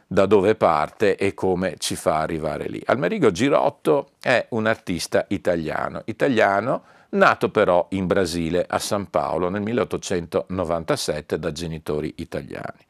da 0.07 0.27
dove 0.27 0.55
parte 0.55 1.17
e 1.17 1.35
come 1.35 1.75
ci 1.79 1.97
fa 1.97 2.21
arrivare 2.21 2.69
lì. 2.69 2.81
Almerigo 2.87 3.33
Girotto 3.33 4.11
è 4.21 4.47
un 4.51 4.67
artista 4.67 5.25
italiano, 5.31 6.03
italiano 6.05 6.85
nato 7.11 7.49
però 7.49 7.85
in 7.91 8.07
Brasile, 8.07 8.65
a 8.69 8.79
San 8.79 9.11
Paolo, 9.11 9.49
nel 9.49 9.63
1897 9.63 11.37
da 11.37 11.51
genitori 11.51 12.15
italiani. 12.19 12.85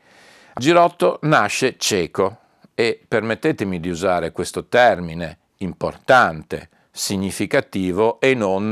Girotto 0.55 1.19
nasce 1.23 1.77
cieco, 1.79 2.41
e 2.79 3.01
permettetemi 3.09 3.81
di 3.81 3.89
usare 3.89 4.33
questo 4.33 4.67
termine 4.67 5.39
importante, 5.59 6.69
significativo 6.91 8.21
e 8.21 8.35
non 8.35 8.71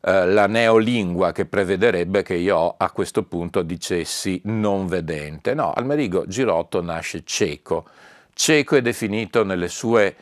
eh, 0.00 0.26
la 0.26 0.48
neolingua 0.48 1.30
che 1.30 1.46
prevederebbe 1.46 2.22
che 2.22 2.34
io 2.34 2.74
a 2.76 2.90
questo 2.90 3.22
punto 3.22 3.62
dicessi 3.62 4.40
non 4.46 4.88
vedente. 4.88 5.54
No, 5.54 5.72
Almerigo 5.72 6.26
Girotto 6.26 6.82
nasce 6.82 7.22
cieco. 7.24 7.86
Cieco 8.34 8.74
è 8.74 8.82
definito 8.82 9.44
nelle 9.44 9.68
sue 9.68 10.16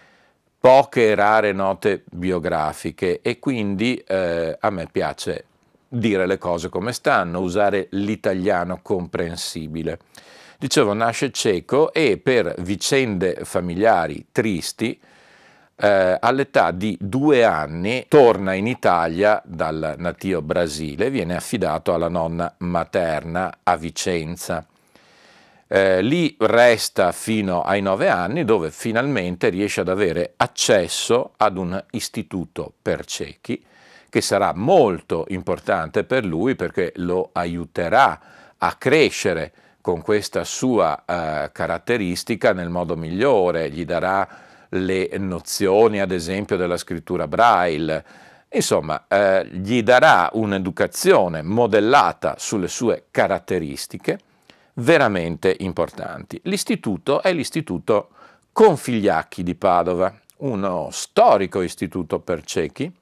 poche 0.61 1.09
e 1.09 1.15
rare 1.15 1.53
note 1.53 2.05
biografiche 2.11 3.21
e 3.23 3.39
quindi 3.39 3.97
eh, 4.07 4.59
a 4.61 4.69
me 4.69 4.89
piace 4.93 5.45
dire 5.89 6.27
le 6.27 6.37
cose 6.37 6.69
come 6.69 6.93
stanno, 6.93 7.41
usare 7.41 7.87
l'italiano 7.93 8.81
comprensibile. 8.83 10.01
Dicevo, 10.59 10.95
nasce 10.95 11.31
cieco 11.33 11.93
e 11.93 12.17
per 12.17 12.55
vicende 12.59 13.41
familiari 13.45 14.27
tristi, 14.33 14.99
eh, 15.79 16.17
all'età 16.19 16.71
di 16.71 16.97
due 16.99 17.45
anni 17.45 18.07
torna 18.09 18.55
in 18.55 18.67
Italia 18.67 19.43
dal 19.45 19.97
natio 19.99 20.41
Brasile, 20.41 21.11
viene 21.11 21.37
affidato 21.37 21.93
alla 21.93 22.09
nonna 22.09 22.55
materna 22.59 23.59
a 23.63 23.77
Vicenza. 23.77 24.67
Eh, 25.69 26.01
lì 26.01 26.35
resta 26.39 27.13
fino 27.13 27.63
ai 27.63 27.83
nove 27.83 28.09
anni 28.09 28.45
dove 28.45 28.71
finalmente 28.71 29.49
riesce 29.49 29.81
ad 29.81 29.89
avere 29.89 30.35
accesso 30.37 31.33
ad 31.37 31.59
un 31.59 31.85
istituto 31.91 32.73
per 32.81 33.05
ciechi 33.05 33.63
che 34.09 34.21
sarà 34.21 34.53
molto 34.55 35.27
importante 35.29 36.05
per 36.05 36.25
lui 36.25 36.55
perché 36.55 36.93
lo 36.97 37.31
aiuterà 37.33 38.21
a 38.57 38.75
crescere 38.75 39.53
con 39.87 40.03
questa 40.03 40.43
sua 40.43 41.05
eh, 41.05 41.51
caratteristica 41.53 42.53
nel 42.53 42.71
modo 42.71 42.97
migliore, 42.97 43.71
gli 43.71 43.85
darà 43.85 44.29
le 44.71 45.17
nozioni 45.17 46.01
ad 46.01 46.11
esempio 46.11 46.57
della 46.57 46.77
scrittura 46.77 47.29
braille, 47.29 48.05
insomma 48.49 49.05
eh, 49.07 49.47
gli 49.47 49.85
darà 49.85 50.29
un'educazione 50.33 51.43
modellata 51.43 52.35
sulle 52.37 52.67
sue 52.67 53.05
caratteristiche 53.13 54.19
veramente 54.73 55.55
importanti. 55.61 56.41
L'istituto 56.43 57.23
è 57.23 57.33
l'istituto 57.33 58.09
Configliacchi 58.51 59.45
di 59.45 59.55
Padova, 59.55 60.13
uno 60.39 60.89
storico 60.91 61.63
istituto 61.63 62.19
per 62.19 62.43
ciechi, 62.43 62.93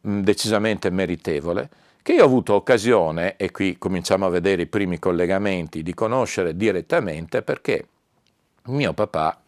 decisamente 0.00 0.88
meritevole, 0.88 1.68
che 2.04 2.12
io 2.12 2.22
ho 2.22 2.26
avuto 2.26 2.52
occasione, 2.52 3.36
e 3.38 3.50
qui 3.50 3.78
cominciamo 3.78 4.26
a 4.26 4.28
vedere 4.28 4.60
i 4.60 4.66
primi 4.66 4.98
collegamenti, 4.98 5.82
di 5.82 5.94
conoscere 5.94 6.54
direttamente 6.54 7.40
perché 7.40 7.86
mio 8.64 8.92
papà 8.92 9.40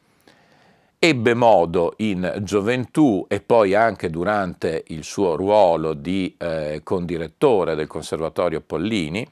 ebbe 0.99 1.35
modo 1.35 1.93
in 1.99 2.39
gioventù 2.41 3.27
e 3.29 3.43
poi 3.43 3.75
anche 3.75 4.09
durante 4.09 4.85
il 4.87 5.05
suo 5.05 5.37
ruolo 5.37 5.93
di 5.93 6.35
eh, 6.39 6.81
condirettore 6.83 7.75
del 7.75 7.87
Conservatorio 7.87 8.63
Pollini, 8.63 9.29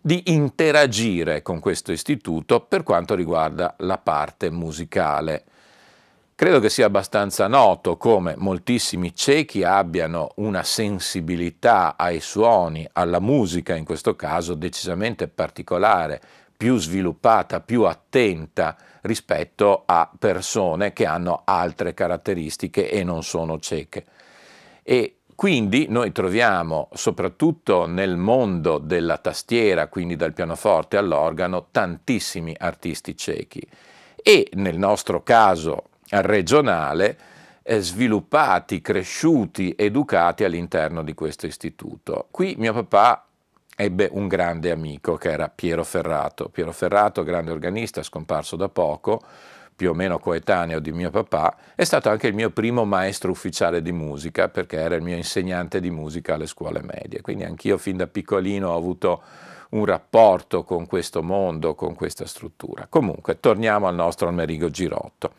di 0.00 0.22
interagire 0.32 1.42
con 1.42 1.60
questo 1.60 1.92
istituto 1.92 2.58
per 2.62 2.82
quanto 2.82 3.14
riguarda 3.14 3.76
la 3.78 3.98
parte 3.98 4.50
musicale 4.50 5.44
Credo 6.38 6.60
che 6.60 6.68
sia 6.68 6.84
abbastanza 6.84 7.48
noto 7.48 7.96
come 7.96 8.34
moltissimi 8.36 9.14
ciechi 9.14 9.64
abbiano 9.64 10.32
una 10.34 10.62
sensibilità 10.64 11.94
ai 11.96 12.20
suoni, 12.20 12.86
alla 12.92 13.20
musica 13.20 13.74
in 13.74 13.86
questo 13.86 14.16
caso 14.16 14.52
decisamente 14.52 15.28
particolare, 15.28 16.20
più 16.54 16.76
sviluppata, 16.76 17.60
più 17.60 17.84
attenta 17.84 18.76
rispetto 19.00 19.84
a 19.86 20.10
persone 20.18 20.92
che 20.92 21.06
hanno 21.06 21.40
altre 21.46 21.94
caratteristiche 21.94 22.90
e 22.90 23.02
non 23.02 23.22
sono 23.22 23.58
cieche. 23.58 24.04
E 24.82 25.20
quindi 25.34 25.86
noi 25.88 26.12
troviamo 26.12 26.90
soprattutto 26.92 27.86
nel 27.86 28.18
mondo 28.18 28.76
della 28.76 29.16
tastiera, 29.16 29.88
quindi 29.88 30.16
dal 30.16 30.34
pianoforte 30.34 30.98
all'organo, 30.98 31.68
tantissimi 31.70 32.54
artisti 32.58 33.16
ciechi 33.16 33.66
e 34.14 34.50
nel 34.52 34.76
nostro 34.76 35.22
caso 35.22 35.84
regionale 36.10 37.18
eh, 37.62 37.80
sviluppati, 37.80 38.80
cresciuti, 38.80 39.74
educati 39.76 40.44
all'interno 40.44 41.02
di 41.02 41.14
questo 41.14 41.46
istituto. 41.46 42.28
Qui 42.30 42.54
mio 42.58 42.72
papà 42.72 43.26
ebbe 43.76 44.08
un 44.12 44.28
grande 44.28 44.70
amico 44.70 45.16
che 45.16 45.30
era 45.30 45.48
Piero 45.48 45.84
Ferrato. 45.84 46.48
Piero 46.48 46.72
Ferrato, 46.72 47.24
grande 47.24 47.50
organista, 47.50 48.02
scomparso 48.02 48.56
da 48.56 48.68
poco, 48.68 49.20
più 49.74 49.90
o 49.90 49.94
meno 49.94 50.18
coetaneo 50.18 50.80
di 50.80 50.92
mio 50.92 51.10
papà, 51.10 51.56
è 51.74 51.84
stato 51.84 52.08
anche 52.08 52.28
il 52.28 52.34
mio 52.34 52.50
primo 52.50 52.84
maestro 52.84 53.30
ufficiale 53.30 53.82
di 53.82 53.92
musica 53.92 54.48
perché 54.48 54.78
era 54.78 54.94
il 54.94 55.02
mio 55.02 55.16
insegnante 55.16 55.80
di 55.80 55.90
musica 55.90 56.34
alle 56.34 56.46
scuole 56.46 56.80
medie. 56.82 57.20
Quindi 57.20 57.44
anch'io 57.44 57.76
fin 57.76 57.98
da 57.98 58.06
piccolino 58.06 58.70
ho 58.70 58.76
avuto 58.76 59.22
un 59.70 59.84
rapporto 59.84 60.62
con 60.62 60.86
questo 60.86 61.22
mondo, 61.22 61.74
con 61.74 61.94
questa 61.94 62.24
struttura. 62.26 62.86
Comunque, 62.88 63.40
torniamo 63.40 63.86
al 63.88 63.94
nostro 63.94 64.28
Almerigo 64.28 64.70
Girotto. 64.70 65.32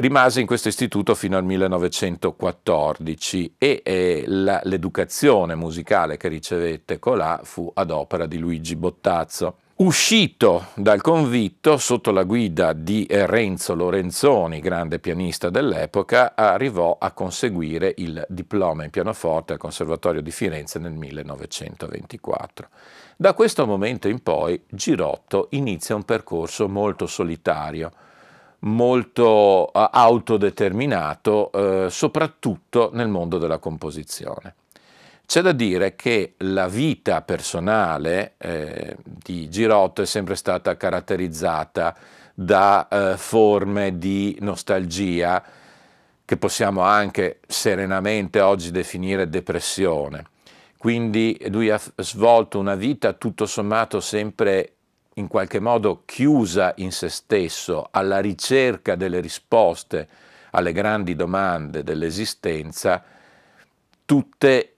Rimase 0.00 0.40
in 0.40 0.46
questo 0.46 0.68
istituto 0.68 1.14
fino 1.14 1.36
al 1.36 1.44
1914 1.44 3.56
e 3.58 3.82
eh, 3.84 4.24
l'educazione 4.26 5.54
musicale 5.54 6.16
che 6.16 6.28
ricevette 6.28 6.98
colà 6.98 7.40
fu 7.42 7.70
ad 7.74 7.90
opera 7.90 8.24
di 8.24 8.38
Luigi 8.38 8.76
Bottazzo. 8.76 9.56
Uscito 9.74 10.68
dal 10.74 11.02
convitto 11.02 11.76
sotto 11.76 12.12
la 12.12 12.22
guida 12.22 12.72
di 12.72 13.06
Renzo 13.10 13.74
Lorenzoni, 13.74 14.60
grande 14.60 15.00
pianista 15.00 15.50
dell'epoca, 15.50 16.34
arrivò 16.34 16.96
a 16.98 17.12
conseguire 17.12 17.92
il 17.98 18.24
diploma 18.26 18.84
in 18.84 18.90
pianoforte 18.90 19.52
al 19.52 19.58
Conservatorio 19.58 20.22
di 20.22 20.30
Firenze 20.30 20.78
nel 20.78 20.92
1924. 20.92 22.68
Da 23.18 23.34
questo 23.34 23.66
momento 23.66 24.08
in 24.08 24.22
poi 24.22 24.62
Girotto 24.66 25.48
inizia 25.50 25.94
un 25.94 26.04
percorso 26.04 26.70
molto 26.70 27.06
solitario, 27.06 27.90
molto 28.60 29.70
uh, 29.72 29.88
autodeterminato, 29.90 31.50
uh, 31.52 31.88
soprattutto 31.88 32.90
nel 32.92 33.08
mondo 33.08 33.38
della 33.38 33.58
composizione. 33.58 34.54
C'è 35.30 35.42
da 35.42 35.52
dire 35.52 35.94
che 35.94 36.34
la 36.38 36.66
vita 36.66 37.22
personale 37.22 38.34
eh, 38.36 38.96
di 39.04 39.48
Girotto 39.48 40.02
è 40.02 40.04
sempre 40.04 40.34
stata 40.34 40.76
caratterizzata 40.76 41.96
da 42.34 42.88
eh, 42.88 43.16
forme 43.16 43.96
di 43.96 44.36
nostalgia 44.40 45.40
che 46.24 46.36
possiamo 46.36 46.80
anche 46.80 47.38
serenamente 47.46 48.40
oggi 48.40 48.72
definire 48.72 49.28
depressione. 49.28 50.24
Quindi 50.76 51.40
lui 51.48 51.70
ha 51.70 51.80
svolto 51.98 52.58
una 52.58 52.74
vita 52.74 53.12
tutto 53.12 53.46
sommato 53.46 54.00
sempre 54.00 54.78
in 55.20 55.28
qualche 55.28 55.60
modo 55.60 56.02
chiusa 56.04 56.72
in 56.78 56.90
se 56.90 57.08
stesso, 57.08 57.86
alla 57.90 58.18
ricerca 58.18 58.96
delle 58.96 59.20
risposte 59.20 60.08
alle 60.50 60.72
grandi 60.72 61.14
domande 61.14 61.84
dell'esistenza, 61.84 63.02
tutte 64.04 64.74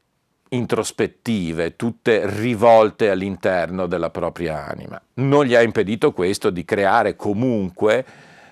introspettive, 0.48 1.76
tutte 1.76 2.28
rivolte 2.28 3.08
all'interno 3.08 3.86
della 3.86 4.10
propria 4.10 4.66
anima. 4.66 5.00
Non 5.14 5.46
gli 5.46 5.54
ha 5.54 5.62
impedito 5.62 6.12
questo 6.12 6.50
di 6.50 6.64
creare 6.64 7.16
comunque 7.16 8.04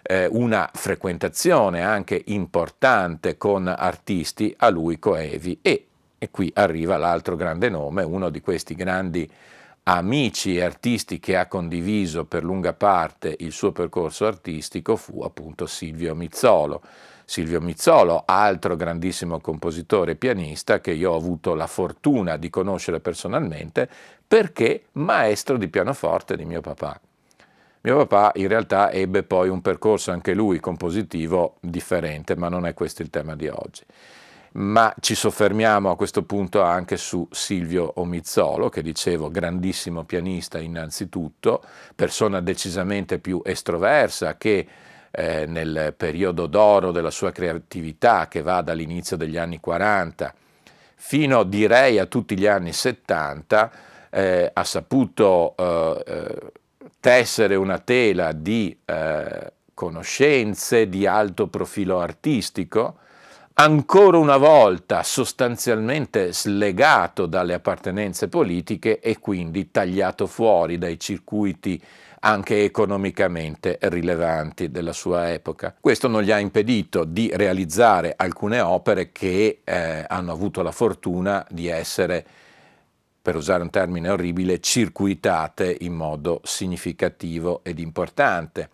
eh, 0.03 0.27
una 0.31 0.71
frequentazione 0.73 1.83
anche 1.83 2.23
importante 2.29 3.37
con 3.37 3.69
artisti 3.69 4.55
a 4.59 4.71
lui 4.71 4.99
coevi 4.99 5.59
e, 5.61 5.87
e 6.17 6.31
qui 6.31 6.51
arriva 6.55 6.97
l'altro 6.97 7.37
grande 7.37 7.69
nome, 7.69 8.03
uno 8.03 8.31
di 8.31 8.41
questi 8.41 8.75
grandi 8.75 9.31
amici 9.97 10.57
e 10.57 10.63
artisti 10.63 11.19
che 11.19 11.37
ha 11.37 11.49
condiviso 11.49 12.25
per 12.25 12.45
lunga 12.45 12.73
parte 12.75 13.35
il 13.41 13.51
suo 13.51 13.73
percorso 13.73 14.25
artistico 14.25 14.95
fu 14.95 15.23
appunto 15.23 15.67
Silvio 15.67 16.15
Mizzolo. 16.15 16.81
Silvio 17.25 17.61
Mizzolo, 17.61 18.23
altro 18.25 18.77
grandissimo 18.77 19.41
compositore 19.41 20.13
e 20.13 20.17
pianista 20.17 20.81
che 20.81 20.93
io 20.93 21.11
ho 21.13 21.17
avuto 21.17 21.55
la 21.55 21.67
fortuna 21.67 22.37
di 22.37 22.51
conoscere 22.51 23.01
personalmente 23.01 23.89
perché 24.27 24.85
maestro 24.93 25.57
di 25.57 25.69
pianoforte 25.69 26.37
di 26.37 26.45
mio 26.45 26.61
papà. 26.61 27.01
Mio 27.83 27.97
papà 28.07 28.33
in 28.39 28.47
realtà 28.47 28.93
ebbe 28.93 29.25
poi 29.25 29.49
un 29.49 29.61
percorso 29.61 30.13
anche 30.13 30.35
lui 30.35 30.61
compositivo 30.61 31.57
differente, 31.61 32.37
ma 32.37 32.49
non 32.49 32.67
è 32.67 32.75
questo 32.75 33.03
il 33.03 33.11
tema 33.11 33.35
di 33.35 33.49
oggi. 33.49 33.83
Ma 34.53 34.93
ci 34.99 35.15
soffermiamo 35.15 35.91
a 35.91 35.97
questo 35.97 36.23
punto 36.25 36.63
anche 36.63 36.97
su 36.97 37.27
Silvio 37.31 37.93
Omizzolo, 38.01 38.69
che 38.69 38.83
dicevo 38.83 39.31
grandissimo 39.31 40.03
pianista 40.03 40.59
innanzitutto, 40.59 41.63
persona 41.95 42.41
decisamente 42.41 43.21
più 43.21 43.41
estroversa 43.45 44.37
che 44.37 44.67
eh, 45.13 45.47
nel 45.47 45.95
periodo 45.97 46.47
d'oro 46.47 46.91
della 46.91 47.11
sua 47.11 47.31
creatività 47.31 48.27
che 48.29 48.43
va 48.43 48.61
dall'inizio 48.61 49.17
degli 49.17 49.37
anni 49.37 49.59
40 49.59 50.35
fino 51.03 51.43
direi 51.45 51.99
a 51.99 52.07
tutti 52.07 52.39
gli 52.39 52.47
anni 52.47 52.73
70 52.73 53.71
eh, 54.11 54.51
ha 54.53 54.65
saputo 54.65 55.55
eh, 55.57 56.05
eh, 56.07 56.53
tessere 57.01 57.57
una 57.57 57.79
tela 57.79 58.33
di 58.33 58.77
eh, 58.85 59.53
conoscenze 59.73 60.89
di 60.89 61.07
alto 61.07 61.47
profilo 61.49 62.01
artistico 62.01 62.99
ancora 63.61 64.17
una 64.17 64.39
volta 64.39 65.03
sostanzialmente 65.03 66.33
slegato 66.33 67.27
dalle 67.27 67.53
appartenenze 67.53 68.29
politiche 68.29 69.01
e 69.01 69.19
quindi 69.19 69.71
tagliato 69.71 70.27
fuori 70.27 70.79
dai 70.79 70.99
circuiti 70.99 71.79
anche 72.21 72.65
economicamente 72.65 73.77
rilevanti 73.83 74.71
della 74.71 74.95
sua 74.95 75.31
epoca. 75.31 75.75
Questo 75.79 76.09
non 76.09 76.23
gli 76.23 76.31
ha 76.31 76.39
impedito 76.39 77.05
di 77.05 77.31
realizzare 77.35 78.15
alcune 78.17 78.61
opere 78.61 79.13
che 79.13 79.61
eh, 79.63 80.05
hanno 80.09 80.33
avuto 80.33 80.63
la 80.63 80.73
fortuna 80.73 81.47
di 81.51 81.67
essere 81.67 82.25
per 83.21 83.37
usare 83.37 83.63
un 83.63 83.69
termine 83.69 84.09
orribile, 84.09 84.61
circuitate 84.61 85.77
in 85.81 85.93
modo 85.93 86.41
significativo 86.45 87.61
ed 87.63 87.79
importante, 87.79 88.71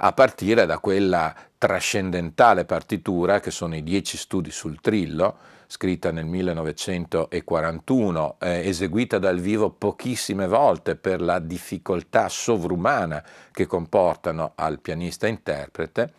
a 0.00 0.12
partire 0.12 0.66
da 0.66 0.78
quella 0.78 1.34
trascendentale 1.56 2.64
partitura 2.64 3.40
che 3.40 3.50
sono 3.50 3.74
i 3.74 3.82
dieci 3.82 4.16
studi 4.16 4.50
sul 4.50 4.80
trillo, 4.80 5.36
scritta 5.66 6.12
nel 6.12 6.24
1941, 6.24 8.36
eh, 8.38 8.68
eseguita 8.68 9.18
dal 9.18 9.38
vivo 9.38 9.70
pochissime 9.70 10.46
volte 10.46 10.96
per 10.96 11.20
la 11.20 11.40
difficoltà 11.40 12.28
sovrumana 12.28 13.22
che 13.52 13.66
comportano 13.66 14.52
al 14.54 14.80
pianista 14.80 15.26
interprete. 15.26 16.12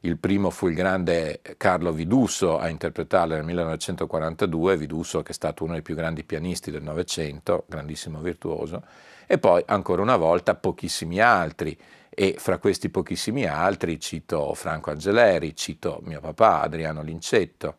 Il 0.00 0.18
primo 0.18 0.50
fu 0.50 0.66
il 0.66 0.74
grande 0.74 1.40
Carlo 1.56 1.92
Viduso 1.92 2.58
a 2.58 2.68
interpretarla 2.68 3.36
nel 3.36 3.44
1942, 3.44 4.76
Viduso 4.76 5.22
che 5.22 5.30
è 5.30 5.34
stato 5.34 5.62
uno 5.62 5.74
dei 5.74 5.82
più 5.82 5.94
grandi 5.94 6.24
pianisti 6.24 6.72
del 6.72 6.82
Novecento, 6.82 7.64
grandissimo 7.68 8.20
virtuoso, 8.20 8.82
e 9.28 9.38
poi 9.38 9.62
ancora 9.64 10.02
una 10.02 10.16
volta 10.16 10.56
pochissimi 10.56 11.20
altri, 11.20 11.78
e 12.14 12.34
fra 12.38 12.58
questi 12.58 12.90
pochissimi 12.90 13.46
altri 13.46 13.98
cito 13.98 14.52
Franco 14.54 14.90
Angeleri, 14.90 15.56
cito 15.56 16.00
mio 16.04 16.20
papà 16.20 16.60
Adriano 16.60 17.02
Lincetto, 17.02 17.76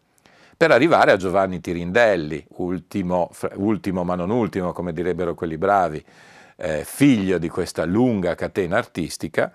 per 0.57 0.71
arrivare 0.71 1.11
a 1.11 1.17
Giovanni 1.17 1.59
Tirindelli, 1.59 2.43
ultimo, 2.57 3.29
ultimo 3.55 4.03
ma 4.03 4.15
non 4.15 4.31
ultimo, 4.31 4.71
come 4.71 4.93
direbbero 4.93 5.35
quelli 5.35 5.57
bravi, 5.57 6.03
eh, 6.55 6.83
figlio 6.83 7.37
di 7.37 7.49
questa 7.49 7.85
lunga 7.85 8.33
catena 8.35 8.77
artistica, 8.77 9.51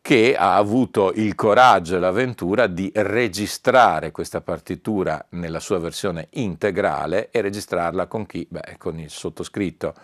che 0.00 0.34
ha 0.36 0.56
avuto 0.56 1.12
il 1.14 1.34
coraggio 1.34 1.96
e 1.96 2.00
l'avventura 2.00 2.66
di 2.66 2.90
registrare 2.94 4.10
questa 4.10 4.40
partitura 4.40 5.24
nella 5.30 5.60
sua 5.60 5.78
versione 5.78 6.26
integrale 6.30 7.30
e 7.30 7.40
registrarla 7.40 8.06
con 8.06 8.26
chi? 8.26 8.46
Beh, 8.48 8.76
con 8.78 8.98
il 8.98 9.10
sottoscritto 9.10 9.94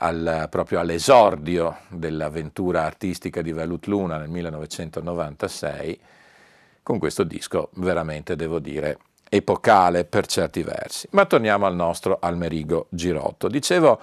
al, 0.00 0.46
proprio 0.50 0.80
all'esordio 0.80 1.78
dell'avventura 1.88 2.84
artistica 2.84 3.40
di 3.42 3.52
Velut 3.52 3.86
Luna 3.86 4.18
nel 4.18 4.28
1996, 4.28 6.00
con 6.82 6.98
questo 6.98 7.22
disco 7.24 7.70
veramente 7.74 8.36
devo 8.36 8.58
dire 8.58 8.98
epocale 9.28 10.04
per 10.04 10.26
certi 10.26 10.62
versi. 10.62 11.08
Ma 11.10 11.24
torniamo 11.26 11.66
al 11.66 11.74
nostro 11.74 12.18
Almerigo 12.20 12.86
Girotto. 12.90 13.48
Dicevo, 13.48 14.00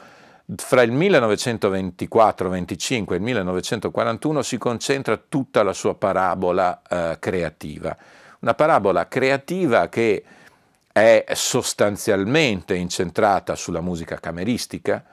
fra 0.55 0.81
il 0.83 0.91
1924-25 0.91 3.13
e 3.13 3.15
il 3.15 3.21
1941 3.21 4.41
si 4.43 4.57
concentra 4.57 5.17
tutta 5.17 5.63
la 5.63 5.73
sua 5.73 5.95
parabola 5.95 6.81
eh, 6.87 7.17
creativa, 7.19 7.97
una 8.39 8.53
parabola 8.53 9.07
creativa 9.07 9.89
che 9.89 10.23
è 10.91 11.25
sostanzialmente 11.33 12.75
incentrata 12.75 13.55
sulla 13.55 13.81
musica 13.81 14.19
cameristica, 14.19 15.03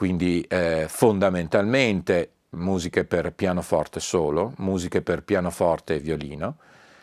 quindi 0.00 0.40
eh, 0.48 0.86
fondamentalmente 0.88 2.30
musiche 2.52 3.04
per 3.04 3.34
pianoforte 3.34 4.00
solo, 4.00 4.54
musiche 4.56 5.02
per 5.02 5.22
pianoforte 5.22 5.96
e 5.96 5.98
violino 5.98 6.56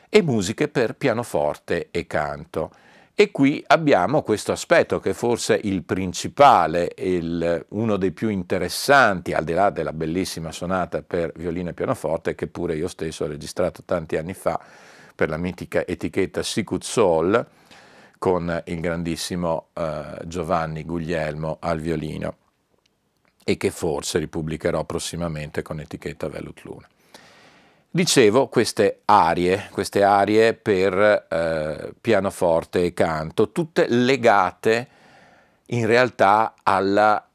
e 0.09 0.23
musiche 0.23 0.67
per 0.67 0.95
pianoforte 0.95 1.89
e 1.91 2.07
canto. 2.07 2.71
E 3.13 3.29
qui 3.29 3.63
abbiamo 3.67 4.23
questo 4.23 4.51
aspetto 4.51 4.99
che 4.99 5.13
forse 5.13 5.59
è 5.59 5.67
il 5.67 5.83
principale, 5.83 6.91
il, 6.97 7.67
uno 7.69 7.97
dei 7.97 8.13
più 8.13 8.29
interessanti, 8.29 9.33
al 9.33 9.43
di 9.43 9.53
là 9.53 9.69
della 9.69 9.93
bellissima 9.93 10.51
sonata 10.51 11.03
per 11.03 11.33
violino 11.35 11.69
e 11.69 11.73
pianoforte, 11.73 12.33
che 12.33 12.47
pure 12.47 12.75
io 12.75 12.87
stesso 12.87 13.25
ho 13.25 13.27
registrato 13.27 13.83
tanti 13.85 14.17
anni 14.17 14.33
fa 14.33 14.59
per 15.13 15.29
la 15.29 15.37
mitica 15.37 15.85
etichetta 15.85 16.41
Sicut 16.41 16.83
Soul, 16.83 17.45
con 18.17 18.63
il 18.65 18.79
grandissimo 18.79 19.67
eh, 19.75 20.21
Giovanni 20.25 20.83
Guglielmo 20.83 21.57
al 21.59 21.79
violino 21.79 22.37
e 23.49 23.55
che 23.55 23.71
forse 23.71 24.19
ripubblicherò 24.19 24.83
prossimamente 24.83 25.61
con 25.61 25.79
etichetta 25.79 26.27
Velut 26.27 26.63
Luna. 26.63 26.85
Dicevo 27.89 28.49
queste 28.49 29.03
arie, 29.05 29.69
queste 29.71 30.03
arie 30.03 30.53
per 30.53 31.27
eh, 31.29 31.93
pianoforte 32.01 32.83
e 32.83 32.93
canto, 32.93 33.53
tutte 33.53 33.87
legate 33.87 34.87
in 35.67 35.85
realtà 35.85 36.55
alla, 36.61 37.25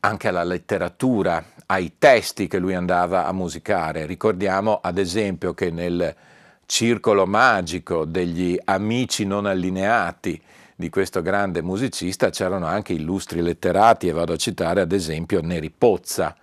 anche 0.00 0.28
alla 0.28 0.44
letteratura, 0.44 1.44
ai 1.66 1.98
testi 1.98 2.48
che 2.48 2.58
lui 2.58 2.74
andava 2.74 3.26
a 3.26 3.32
musicare. 3.32 4.06
Ricordiamo 4.06 4.80
ad 4.82 4.96
esempio 4.96 5.52
che 5.52 5.70
nel 5.70 6.16
circolo 6.64 7.26
magico 7.26 8.06
degli 8.06 8.58
amici 8.64 9.26
non 9.26 9.44
allineati 9.44 10.40
di 10.80 10.88
questo 10.88 11.20
grande 11.20 11.60
musicista 11.60 12.30
c'erano 12.30 12.64
anche 12.64 12.94
illustri 12.94 13.42
letterati 13.42 14.08
e 14.08 14.12
vado 14.12 14.32
a 14.32 14.36
citare 14.36 14.80
ad 14.80 14.92
esempio 14.92 15.42
Neri 15.42 15.70
Pozza, 15.70 16.34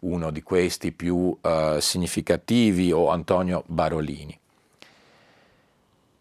uno 0.00 0.30
di 0.30 0.42
questi 0.42 0.92
più 0.92 1.36
eh, 1.42 1.76
significativi, 1.78 2.90
o 2.90 3.10
Antonio 3.10 3.62
Barolini. 3.66 4.36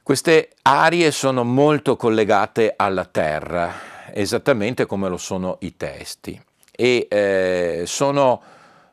Queste 0.03 0.49
arie 0.63 1.11
sono 1.11 1.45
molto 1.45 1.95
collegate 1.95 2.73
alla 2.75 3.05
terra, 3.05 3.71
esattamente 4.11 4.85
come 4.85 5.07
lo 5.07 5.17
sono 5.17 5.55
i 5.61 5.77
testi, 5.77 6.39
e 6.71 7.07
eh, 7.09 7.83
sono 7.85 8.41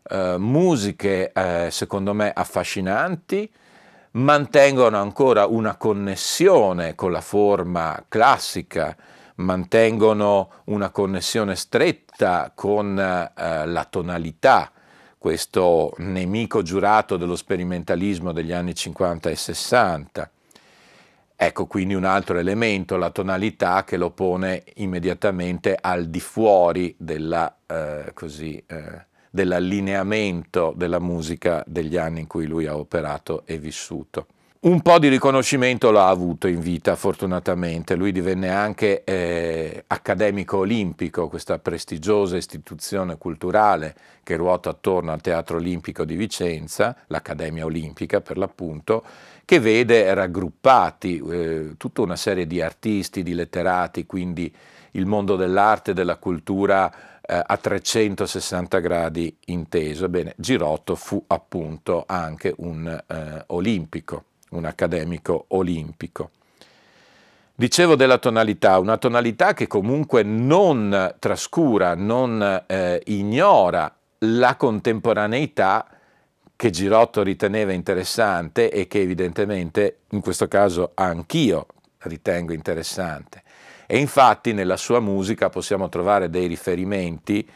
eh, 0.09 0.37
musiche, 0.39 1.33
eh, 1.33 1.69
secondo 1.73 2.15
me, 2.15 2.31
affascinanti, 2.33 3.51
mantengono 4.13 5.01
ancora 5.01 5.47
una 5.47 5.77
connessione 5.77 6.95
con 6.95 7.13
la 7.13 7.21
forma 7.21 8.05
classica, 8.09 8.97
mantengono 9.37 10.51
una 10.65 10.91
connessione 10.91 11.55
stretta 11.55 12.53
con 12.55 12.99
eh, 12.99 13.67
la 13.67 13.87
tonalità, 13.89 14.73
questo 15.19 15.95
nemico 15.99 16.63
giurato 16.63 17.17
dello 17.17 17.37
sperimentalismo 17.37 18.33
degli 18.33 18.53
anni 18.53 18.75
50 18.75 19.31
e 19.31 19.37
60. 19.37 20.31
Ecco 21.41 21.67
quindi 21.67 21.95
un 21.95 22.05
altro 22.05 22.39
elemento, 22.39 22.97
la 22.97 23.11
tonalità 23.11 23.85
che 23.85 23.97
lo 23.97 24.11
pone 24.11 24.65
immediatamente 24.77 25.77
al 25.81 26.07
di 26.07 26.19
fuori 26.19 26.93
della, 26.99 27.59
eh, 27.65 28.11
così, 28.13 28.61
eh, 28.67 29.07
dell'allineamento 29.31 30.73
della 30.77 30.99
musica 30.99 31.63
degli 31.67 31.97
anni 31.97 32.21
in 32.21 32.27
cui 32.27 32.47
lui 32.47 32.67
ha 32.67 32.77
operato 32.77 33.43
e 33.45 33.59
vissuto. 33.59 34.27
Un 34.61 34.83
po' 34.83 34.99
di 34.99 35.07
riconoscimento 35.07 35.93
l'ha 35.93 36.09
avuto 36.09 36.49
in 36.49 36.59
vita, 36.59 36.97
fortunatamente. 36.97 37.95
Lui 37.95 38.11
divenne 38.11 38.49
anche 38.49 39.05
eh, 39.05 39.85
accademico 39.87 40.59
olimpico, 40.59 41.29
questa 41.29 41.61
prestigiosa 41.61 42.37
istituzione 42.37 43.19
culturale 43.19 43.95
che 44.25 44.35
ruota 44.35 44.71
attorno 44.71 45.13
al 45.13 45.21
Teatro 45.21 45.59
Olimpico 45.59 46.05
di 46.05 46.17
Vicenza, 46.17 46.97
l'Accademia 47.07 47.65
Olimpica 47.67 48.21
per 48.21 48.37
l'appunto, 48.37 49.05
che 49.45 49.61
vede 49.61 50.13
raggruppati 50.13 51.23
eh, 51.31 51.75
tutta 51.77 52.03
una 52.03 52.17
serie 52.17 52.49
di 52.49 52.61
artisti, 52.61 53.23
di 53.23 53.35
letterati, 53.35 54.07
quindi 54.07 54.53
il 54.93 55.07
mondo 55.07 55.37
dell'arte 55.37 55.93
della 55.93 56.17
cultura 56.17 57.18
eh, 57.29 57.43
a 57.45 57.57
360 57.57 58.79
gradi 58.79 59.37
inteso. 59.47 60.07
Ebbene, 60.07 60.35
Girotto 60.37 60.95
fu 60.95 61.23
appunto 61.27 62.05
anche 62.07 62.55
un 62.57 62.87
eh, 63.07 63.45
olimpico 63.49 64.25
un 64.51 64.65
accademico 64.65 65.47
olimpico. 65.49 66.31
Dicevo 67.55 67.97
della 67.97 68.19
tonalità, 68.19 68.79
una 68.79 68.99
tonalità 68.99 69.53
che 69.53 69.67
comunque 69.67 70.23
non 70.23 71.15
trascura, 71.19 71.95
non 71.95 72.65
eh, 72.67 73.03
ignora 73.07 73.93
la 74.19 74.55
contemporaneità 74.57 75.87
che 76.55 76.71
Girotto 76.71 77.23
riteneva 77.23 77.73
interessante 77.73 78.71
e 78.71 78.87
che 78.87 79.01
evidentemente 79.01 80.01
in 80.11 80.21
questo 80.21 80.47
caso 80.47 80.93
anch'io 80.95 81.67
ritengo 81.99 82.53
interessante. 82.53 83.43
E 83.91 83.97
infatti 83.97 84.53
nella 84.53 84.77
sua 84.77 85.01
musica 85.01 85.49
possiamo 85.49 85.89
trovare 85.89 86.29
dei 86.29 86.47
riferimenti 86.47 87.49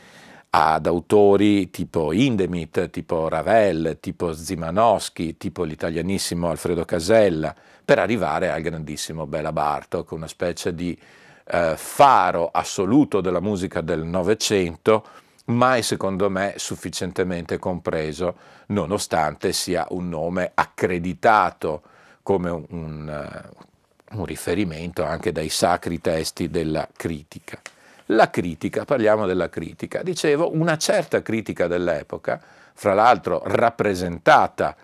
ad 0.49 0.87
autori 0.87 1.68
tipo 1.68 2.11
Indemit, 2.11 2.88
tipo 2.88 3.29
Ravel, 3.29 3.99
tipo 4.01 4.33
Zimanowski, 4.33 5.37
tipo 5.37 5.62
l'italianissimo 5.64 6.49
Alfredo 6.49 6.87
Casella, 6.87 7.55
per 7.85 7.99
arrivare 7.99 8.51
al 8.51 8.62
grandissimo 8.62 9.27
Bela 9.27 9.53
Bartok, 9.53 10.12
una 10.12 10.27
specie 10.27 10.75
di 10.75 10.99
eh, 11.45 11.75
faro 11.77 12.49
assoluto 12.51 13.21
della 13.21 13.40
musica 13.40 13.83
del 13.83 14.03
Novecento, 14.03 15.05
mai 15.47 15.83
secondo 15.83 16.31
me 16.31 16.55
sufficientemente 16.57 17.59
compreso, 17.59 18.37
nonostante 18.68 19.53
sia 19.53 19.87
un 19.90 20.09
nome 20.09 20.53
accreditato 20.55 21.83
come 22.23 22.49
un, 22.49 22.64
un, 22.71 23.09
eh, 23.09 23.71
un 24.14 24.25
riferimento 24.25 25.05
anche 25.05 25.33
dai 25.33 25.48
sacri 25.48 26.01
testi 26.01 26.48
della 26.48 26.88
critica. 26.94 27.61
La 28.07 28.31
critica, 28.31 28.85
parliamo 28.85 29.27
della 29.27 29.48
critica, 29.48 30.03
dicevo 30.03 30.55
una 30.55 30.77
certa 30.77 31.22
critica 31.22 31.66
dell'epoca, 31.66 32.40
fra 32.75 32.94
l'altro 32.94 33.42
rappresentata 33.44 34.77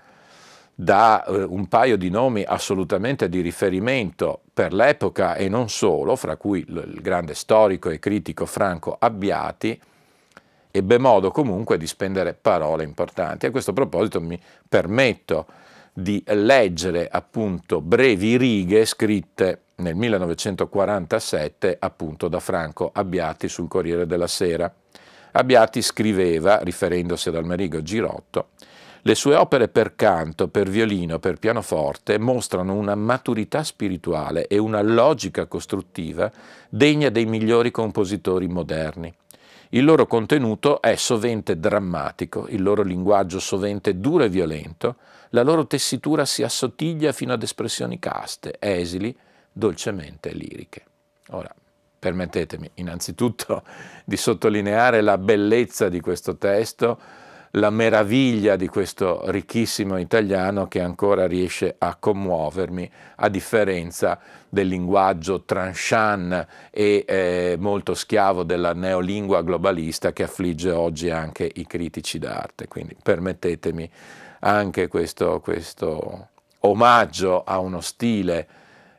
da 0.80 1.24
eh, 1.24 1.42
un 1.42 1.66
paio 1.66 1.96
di 1.96 2.08
nomi 2.08 2.44
assolutamente 2.44 3.28
di 3.28 3.40
riferimento 3.40 4.42
per 4.54 4.72
l'epoca 4.72 5.34
e 5.34 5.48
non 5.48 5.68
solo, 5.68 6.14
fra 6.14 6.36
cui 6.36 6.64
il 6.68 7.00
grande 7.02 7.34
storico 7.34 7.90
e 7.90 7.98
critico 7.98 8.46
Franco 8.46 8.96
Abbiati, 8.98 9.80
ebbe 10.70 10.98
modo 10.98 11.32
comunque 11.32 11.78
di 11.78 11.86
spendere 11.86 12.34
parole 12.34 12.84
importanti. 12.84 13.46
A 13.46 13.50
questo 13.50 13.72
proposito 13.72 14.20
mi 14.20 14.40
permetto 14.68 15.46
di 15.92 16.22
leggere 16.26 17.08
appunto 17.08 17.80
brevi 17.80 18.36
righe 18.36 18.84
scritte 18.84 19.62
nel 19.76 19.94
1947 19.94 21.76
appunto 21.78 22.28
da 22.28 22.40
Franco 22.40 22.90
Abbiati 22.92 23.48
sul 23.48 23.68
Corriere 23.68 24.06
della 24.06 24.26
Sera. 24.26 24.72
Abbiati 25.32 25.82
scriveva, 25.82 26.60
riferendosi 26.60 27.28
ad 27.28 27.36
Almerigo 27.36 27.82
Girotto, 27.82 28.48
le 29.02 29.14
sue 29.14 29.36
opere 29.36 29.68
per 29.68 29.94
canto, 29.94 30.48
per 30.48 30.68
violino, 30.68 31.18
per 31.18 31.38
pianoforte 31.38 32.18
mostrano 32.18 32.74
una 32.74 32.94
maturità 32.94 33.62
spirituale 33.62 34.46
e 34.48 34.58
una 34.58 34.82
logica 34.82 35.46
costruttiva 35.46 36.30
degna 36.68 37.08
dei 37.08 37.24
migliori 37.24 37.70
compositori 37.70 38.48
moderni. 38.48 39.14
Il 39.70 39.84
loro 39.84 40.06
contenuto 40.06 40.80
è 40.80 40.96
sovente 40.96 41.58
drammatico, 41.58 42.46
il 42.48 42.62
loro 42.62 42.82
linguaggio 42.82 43.38
sovente 43.38 43.98
duro 44.00 44.24
e 44.24 44.30
violento, 44.30 44.96
la 45.30 45.42
loro 45.42 45.66
tessitura 45.66 46.24
si 46.24 46.42
assottiglia 46.42 47.12
fino 47.12 47.34
ad 47.34 47.42
espressioni 47.42 47.98
caste, 47.98 48.56
esili, 48.58 49.14
dolcemente 49.52 50.32
liriche. 50.32 50.84
Ora, 51.30 51.54
permettetemi 51.98 52.70
innanzitutto 52.74 53.62
di 54.06 54.16
sottolineare 54.16 55.02
la 55.02 55.18
bellezza 55.18 55.90
di 55.90 56.00
questo 56.00 56.36
testo, 56.36 56.98
la 57.52 57.70
meraviglia 57.70 58.56
di 58.56 58.68
questo 58.68 59.30
ricchissimo 59.30 59.96
italiano 59.98 60.66
che 60.68 60.80
ancora 60.80 61.26
riesce 61.26 61.74
a 61.78 61.96
commuovermi, 61.96 62.90
a 63.16 63.28
differenza 63.28 64.18
del 64.48 64.68
linguaggio 64.68 65.44
tranchant 65.44 66.46
e 66.70 67.04
eh, 67.06 67.56
molto 67.58 67.94
schiavo 67.94 68.42
della 68.42 68.74
neolingua 68.74 69.42
globalista 69.42 70.12
che 70.12 70.24
affligge 70.24 70.70
oggi 70.70 71.10
anche 71.10 71.50
i 71.54 71.66
critici 71.66 72.18
d'arte. 72.18 72.68
Quindi 72.68 72.96
permettetemi 73.00 73.90
anche 74.40 74.88
questo, 74.88 75.40
questo 75.40 76.28
omaggio 76.60 77.44
a 77.44 77.58
uno 77.58 77.80
stile 77.80 78.46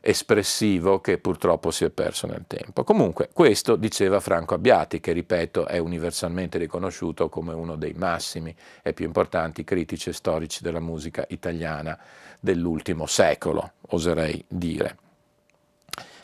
espressivo 0.00 1.00
che 1.00 1.18
purtroppo 1.18 1.70
si 1.70 1.84
è 1.84 1.90
perso 1.90 2.26
nel 2.26 2.44
tempo. 2.46 2.84
Comunque, 2.84 3.30
questo 3.32 3.76
diceva 3.76 4.20
Franco 4.20 4.54
Abbiati, 4.54 5.00
che 5.00 5.12
ripeto 5.12 5.66
è 5.66 5.78
universalmente 5.78 6.58
riconosciuto 6.58 7.28
come 7.28 7.52
uno 7.52 7.76
dei 7.76 7.94
massimi 7.94 8.54
e 8.82 8.92
più 8.92 9.04
importanti 9.04 9.64
critici 9.64 10.08
e 10.08 10.14
storici 10.14 10.62
della 10.62 10.80
musica 10.80 11.24
italiana 11.28 11.98
dell'ultimo 12.40 13.06
secolo, 13.06 13.72
oserei 13.88 14.42
dire. 14.48 14.96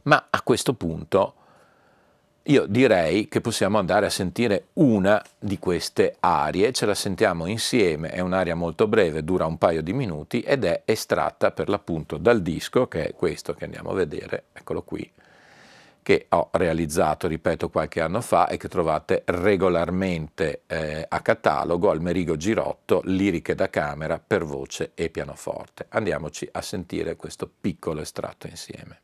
Ma 0.04 0.28
a 0.30 0.42
questo 0.42 0.74
punto 0.74 1.34
io 2.46 2.66
direi 2.66 3.28
che 3.28 3.40
possiamo 3.40 3.78
andare 3.78 4.06
a 4.06 4.11
sentire 4.11 4.66
una 4.74 5.22
di 5.38 5.59
queste 5.59 6.16
arie, 6.20 6.72
ce 6.72 6.87
la 6.87 6.94
sentiamo 6.94 7.46
insieme, 7.46 8.11
è 8.11 8.20
un'aria 8.20 8.54
molto 8.54 8.87
breve, 8.87 9.24
dura 9.24 9.46
un 9.46 9.59
paio 9.59 9.82
di 9.82 9.92
minuti 9.92 10.40
ed 10.40 10.64
è 10.64 10.82
estratta 10.85 11.50
per 11.50 11.68
l'appunto 11.68 12.18
dal 12.18 12.42
disco, 12.42 12.87
che 12.87 13.06
è 13.09 13.14
questo 13.14 13.54
che 13.54 13.64
andiamo 13.64 13.90
a 13.90 13.94
vedere, 13.94 14.44
eccolo 14.52 14.82
qui, 14.82 15.11
che 16.02 16.26
ho 16.28 16.50
realizzato, 16.52 17.26
ripeto, 17.26 17.68
qualche 17.68 18.00
anno 18.00 18.20
fa 18.20 18.46
e 18.46 18.59
che 18.59 18.68
trovate 18.68 19.22
regolarmente 19.24 20.62
eh, 20.68 21.04
a 21.09 21.20
catalogo 21.20 21.90
al 21.90 22.00
Merigo 22.00 22.37
Girotto, 22.37 23.00
liriche 23.06 23.56
da 23.56 23.68
camera 23.68 24.22
per 24.24 24.44
voce 24.44 24.92
e 24.94 25.11
pianoforte. 25.11 25.87
Andiamoci 25.88 26.48
a 26.52 26.62
sentire 26.62 27.16
questo 27.16 27.50
piccolo 27.61 28.02
estratto 28.02 28.46
insieme. 28.46 29.00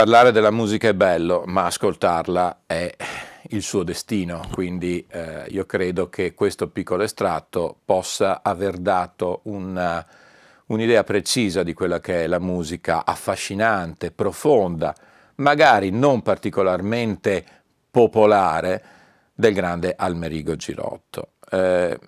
Parlare 0.00 0.32
della 0.32 0.50
musica 0.50 0.88
è 0.88 0.94
bello, 0.94 1.42
ma 1.44 1.66
ascoltarla 1.66 2.62
è 2.64 2.90
il 3.50 3.60
suo 3.60 3.82
destino, 3.82 4.48
quindi 4.50 5.06
eh, 5.10 5.44
io 5.48 5.66
credo 5.66 6.08
che 6.08 6.32
questo 6.32 6.70
piccolo 6.70 7.02
estratto 7.02 7.80
possa 7.84 8.40
aver 8.42 8.78
dato 8.78 9.40
una, 9.42 10.02
un'idea 10.68 11.04
precisa 11.04 11.62
di 11.62 11.74
quella 11.74 12.00
che 12.00 12.24
è 12.24 12.26
la 12.28 12.38
musica 12.38 13.04
affascinante, 13.04 14.10
profonda, 14.10 14.94
magari 15.34 15.90
non 15.90 16.22
particolarmente 16.22 17.44
popolare 17.90 18.82
del 19.34 19.52
grande 19.52 19.92
Almerigo 19.98 20.56
Girotto. 20.56 21.32
Eh, 21.50 21.98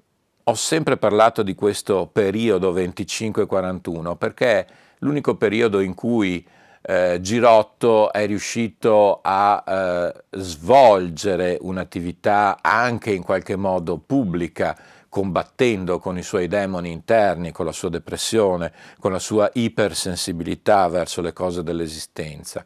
ho 0.44 0.54
sempre 0.54 0.96
parlato 0.96 1.42
di 1.42 1.54
questo 1.54 2.06
periodo 2.10 2.72
25-41 2.72 4.16
perché 4.16 4.46
è 4.46 4.66
l'unico 5.00 5.36
periodo 5.36 5.80
in 5.80 5.92
cui 5.92 6.42
eh, 6.82 7.18
Girotto 7.20 8.12
è 8.12 8.26
riuscito 8.26 9.20
a 9.22 9.62
eh, 9.66 10.24
svolgere 10.32 11.56
un'attività 11.60 12.58
anche 12.60 13.12
in 13.12 13.22
qualche 13.22 13.56
modo 13.56 13.98
pubblica, 13.98 14.76
combattendo 15.08 15.98
con 15.98 16.18
i 16.18 16.22
suoi 16.22 16.48
demoni 16.48 16.90
interni, 16.90 17.52
con 17.52 17.66
la 17.66 17.72
sua 17.72 17.88
depressione, 17.88 18.72
con 18.98 19.12
la 19.12 19.18
sua 19.18 19.48
ipersensibilità 19.52 20.88
verso 20.88 21.20
le 21.20 21.32
cose 21.32 21.62
dell'esistenza. 21.62 22.64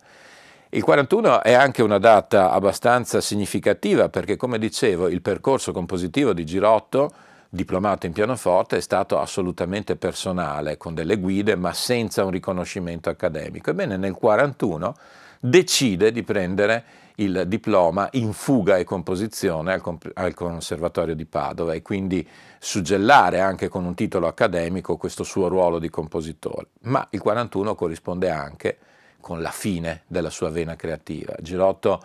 Il 0.71 0.83
41 0.83 1.43
è 1.43 1.53
anche 1.53 1.83
una 1.83 1.99
data 1.99 2.51
abbastanza 2.51 3.21
significativa 3.21 4.09
perché, 4.09 4.37
come 4.37 4.59
dicevo, 4.59 5.09
il 5.09 5.23
percorso 5.23 5.73
compositivo 5.73 6.33
di 6.33 6.45
Girotto 6.45 7.13
diplomato 7.49 8.07
in 8.07 8.13
pianoforte 8.13 8.77
è 8.77 8.81
stato 8.81 9.19
assolutamente 9.19 9.97
personale, 9.97 10.77
con 10.77 10.95
delle 10.95 11.17
guide, 11.17 11.57
ma 11.57 11.73
senza 11.73 12.25
un 12.25 12.31
riconoscimento 12.31 13.11
accademico. 13.11 13.71
Ebbene, 13.71 13.97
nel 13.97 14.17
1941 14.19 14.95
decide 15.41 16.13
di 16.13 16.23
prendere 16.23 16.85
il 17.17 17.45
diploma 17.47 18.09
in 18.13 18.33
fuga 18.33 18.77
e 18.77 18.85
composizione 18.85 19.73
al, 19.73 19.83
al, 20.15 20.35
Conservatorio 20.35 21.15
di 21.15 21.25
Padova 21.25 21.73
e 21.73 21.81
quindi 21.81 22.27
suggellare 22.59 23.41
anche 23.41 23.69
con 23.69 23.85
un 23.85 23.95
titolo 23.95 24.27
accademico 24.27 24.97
questo 24.97 25.25
suo 25.25 25.49
ruolo 25.49 25.79
di 25.79 25.89
compositore. 25.89 26.69
Ma 26.83 27.07
il 27.11 27.21
41 27.21 27.75
corrisponde 27.75 28.31
anche 28.31 28.79
con 29.21 29.41
la 29.41 29.51
fine 29.51 30.03
della 30.07 30.31
sua 30.31 30.51
vena 30.51 30.77
creativa. 30.77 31.35
Girotto 31.41 32.03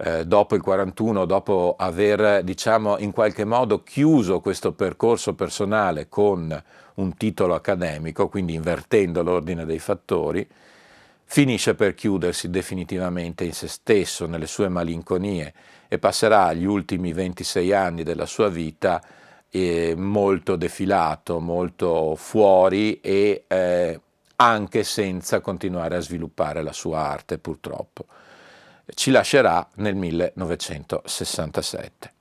eh, 0.00 0.24
dopo 0.24 0.54
il 0.54 0.62
41, 0.62 1.24
dopo 1.24 1.74
aver 1.76 2.44
diciamo 2.44 2.98
in 2.98 3.10
qualche 3.10 3.44
modo 3.44 3.82
chiuso 3.82 4.40
questo 4.40 4.72
percorso 4.72 5.34
personale 5.34 6.08
con 6.08 6.62
un 6.94 7.16
titolo 7.16 7.54
accademico, 7.54 8.28
quindi 8.28 8.54
invertendo 8.54 9.22
l'ordine 9.22 9.64
dei 9.64 9.80
fattori, 9.80 10.46
finisce 11.24 11.74
per 11.74 11.94
chiudersi 11.94 12.48
definitivamente 12.48 13.44
in 13.44 13.52
se 13.52 13.66
stesso, 13.68 14.26
nelle 14.26 14.46
sue 14.46 14.68
malinconie 14.68 15.52
e 15.88 15.98
passerà 15.98 16.52
gli 16.52 16.64
ultimi 16.64 17.12
26 17.12 17.72
anni 17.72 18.02
della 18.04 18.26
sua 18.26 18.48
vita 18.48 19.02
eh, 19.50 19.94
molto 19.96 20.56
defilato, 20.56 21.40
molto 21.40 22.14
fuori 22.14 23.00
e 23.00 23.44
eh, 23.48 24.00
anche 24.36 24.84
senza 24.84 25.40
continuare 25.40 25.96
a 25.96 26.00
sviluppare 26.00 26.62
la 26.62 26.72
sua 26.72 27.00
arte 27.00 27.38
purtroppo. 27.38 28.06
Ci 28.94 29.10
lascerà 29.10 29.66
nel 29.76 29.94
1967. 29.94 32.12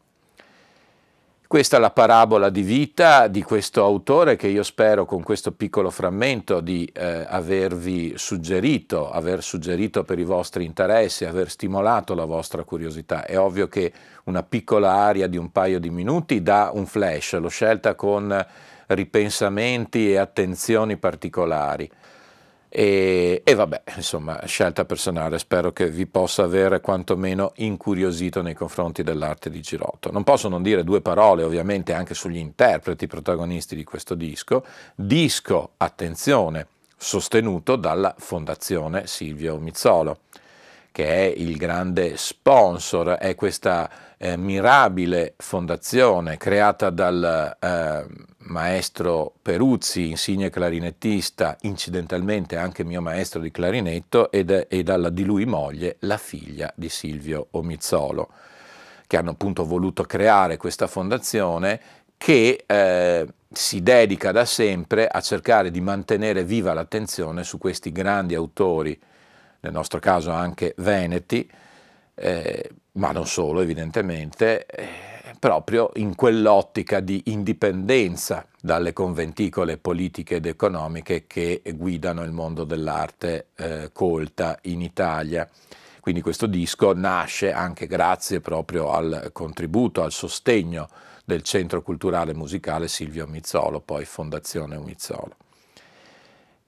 Questa 1.48 1.78
è 1.78 1.80
la 1.80 1.92
parabola 1.92 2.50
di 2.50 2.62
vita 2.62 3.28
di 3.28 3.42
questo 3.42 3.82
autore 3.82 4.36
che 4.36 4.50
io 4.50 4.64
spero 4.64 5.06
con 5.06 5.24
questo 5.24 5.54
piccolo 5.54 5.90
frammento 5.90 6.60
di 6.60 6.84
eh, 6.92 7.26
avervi 7.26 8.16
suggerito, 8.18 9.10
aver 9.10 9.42
suggerito 9.42 10.04
per 10.04 10.20
i 10.20 10.26
vostri 10.26 10.66
interessi, 10.66 11.24
aver 11.24 11.50
stimolato 11.50 12.14
la 12.16 12.26
vostra 12.26 12.66
curiosità. 12.66 13.26
È 13.26 13.40
ovvio 13.40 13.70
che 13.70 13.94
una 14.26 14.44
piccola 14.44 14.92
aria 14.92 15.28
di 15.28 15.38
un 15.38 15.54
paio 15.54 15.80
di 15.80 15.90
minuti 15.90 16.44
dà 16.44 16.72
un 16.74 16.86
flash, 16.86 17.40
l'ho 17.40 17.48
scelta 17.48 17.96
con 17.96 18.46
ripensamenti 18.88 20.12
e 20.12 20.18
attenzioni 20.18 20.98
particolari. 20.98 21.90
E, 22.70 23.42
e, 23.46 23.54
vabbè, 23.56 23.84
insomma, 23.96 24.46
scelta 24.46 24.84
personale, 24.86 25.40
spero 25.40 25.72
che 25.72 25.90
vi 25.90 26.06
possa 26.06 26.44
avere 26.44 26.82
quantomeno 26.82 27.54
incuriosito 27.56 28.42
nei 28.42 28.54
confronti 28.54 29.04
dell'arte 29.04 29.50
di 29.50 29.62
Girotto. 29.62 30.12
Non 30.12 30.24
posso 30.24 30.50
non 30.50 30.62
dire 30.62 30.84
due 30.84 31.02
parole 31.02 31.44
ovviamente 31.44 31.94
anche 31.94 32.14
sugli 32.14 32.38
interpreti 32.38 33.08
protagonisti 33.08 33.76
di 33.76 33.84
questo 33.84 34.16
disco, 34.16 34.66
disco, 34.96 35.72
attenzione, 35.78 36.68
sostenuto 36.98 37.76
dalla 37.76 38.14
Fondazione 38.18 39.08
Silvio 39.08 39.58
Mizzolo, 39.58 40.20
che 40.98 41.06
è 41.06 41.32
il 41.38 41.58
grande 41.58 42.18
sponsor, 42.18 43.10
è 43.20 43.36
questa 43.36 43.88
eh, 44.18 44.36
mirabile 44.36 45.36
fondazione 45.38 46.38
creata 46.38 46.90
dal 46.90 47.56
eh, 47.60 48.06
maestro 48.48 49.34
Peruzzi, 49.40 50.10
insigne 50.10 50.50
clarinettista, 50.50 51.56
incidentalmente 51.62 52.58
anche 52.58 52.84
mio 52.84 53.00
maestro 53.00 53.40
di 53.42 53.52
clarinetto, 53.52 54.32
ed, 54.32 54.66
e 54.68 54.82
dalla 54.82 55.10
di 55.10 55.24
lui 55.24 55.46
moglie, 55.46 55.98
la 56.00 56.18
figlia 56.18 56.74
di 56.76 56.90
Silvio 56.90 57.50
Omizzolo, 57.52 58.30
che 59.06 59.18
hanno 59.18 59.30
appunto 59.30 59.66
voluto 59.66 60.02
creare 60.02 60.58
questa 60.58 60.88
fondazione 60.88 61.80
che 62.18 62.64
eh, 62.66 63.28
si 63.52 63.84
dedica 63.84 64.32
da 64.32 64.46
sempre 64.46 65.08
a 65.08 65.22
cercare 65.22 65.70
di 65.70 65.80
mantenere 65.80 66.44
viva 66.44 66.74
l'attenzione 66.74 67.44
su 67.44 67.60
questi 67.60 67.92
grandi 67.92 68.34
autori, 68.34 69.00
nel 69.68 69.76
nostro 69.76 70.00
caso 70.00 70.32
anche 70.32 70.74
veneti, 70.78 71.50
eh, 72.16 72.70
ma 72.94 73.12
non 73.12 73.28
solo 73.28 73.62
evidentemente, 73.62 74.66
eh, 74.66 74.88
proprio 75.40 75.92
in 75.96 76.16
quell'ottica 76.16 77.00
di 77.00 77.24
indipendenza 77.26 78.48
dalle 78.60 78.94
conventicole 78.94 79.78
politiche 79.78 80.36
ed 80.36 80.46
economiche 80.46 81.26
che 81.28 81.62
guidano 81.76 82.24
il 82.24 82.32
mondo 82.32 82.64
dell'arte 82.64 83.48
eh, 83.56 83.90
colta 83.94 84.58
in 84.64 84.82
Italia. 84.82 85.48
Quindi 86.00 86.22
questo 86.22 86.48
disco 86.48 86.94
nasce 86.94 87.52
anche 87.52 87.86
grazie 87.86 88.40
proprio 88.40 88.92
al 88.92 89.30
contributo, 89.34 90.02
al 90.02 90.14
sostegno 90.14 90.88
del 91.26 91.44
Centro 91.44 91.82
Culturale 91.82 92.34
Musicale 92.34 92.88
Silvio 92.88 93.28
Mizzolo, 93.28 93.82
poi 93.82 94.06
Fondazione 94.06 94.78
Mizzolo. 94.78 95.36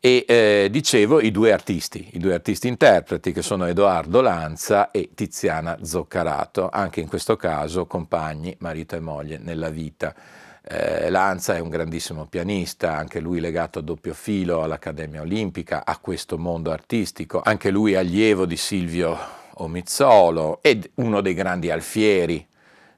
E 0.02 0.24
eh, 0.26 0.68
dicevo 0.72 1.20
i 1.20 1.30
due 1.30 1.52
artisti, 1.52 2.12
i 2.14 2.20
due 2.20 2.34
artisti 2.34 2.70
interpreti 2.70 3.34
che 3.34 3.42
sono 3.42 3.66
Edoardo 3.66 4.22
Lanza 4.22 4.92
e 4.92 5.10
Tiziana 5.14 5.80
Zoccarato, 5.82 6.70
anche 6.70 7.02
in 7.02 7.10
questo 7.10 7.36
caso 7.36 7.86
compagni, 7.86 8.56
marito 8.60 8.96
e 8.96 9.02
moglie 9.02 9.40
nella 9.40 9.70
vita. 9.70 10.16
Eh, 10.64 11.10
Lanza 11.10 11.58
è 11.58 11.60
un 11.60 11.68
grandissimo 11.68 12.28
pianista, 12.28 12.96
anche 12.96 13.20
lui 13.20 13.42
legato 13.42 13.80
a 13.80 13.82
doppio 13.82 14.14
filo 14.14 14.64
all'Accademia 14.64 15.20
Olimpica, 15.20 15.84
a 15.84 15.98
questo 15.98 16.38
mondo 16.38 16.72
artistico, 16.72 17.42
anche 17.44 17.70
lui 17.70 17.96
allievo 17.96 18.46
di 18.46 18.56
Silvio 18.56 19.18
Omizzolo 19.56 20.60
ed 20.62 20.90
uno 20.96 21.20
dei 21.20 21.34
grandi 21.34 21.72
alfieri 21.72 22.48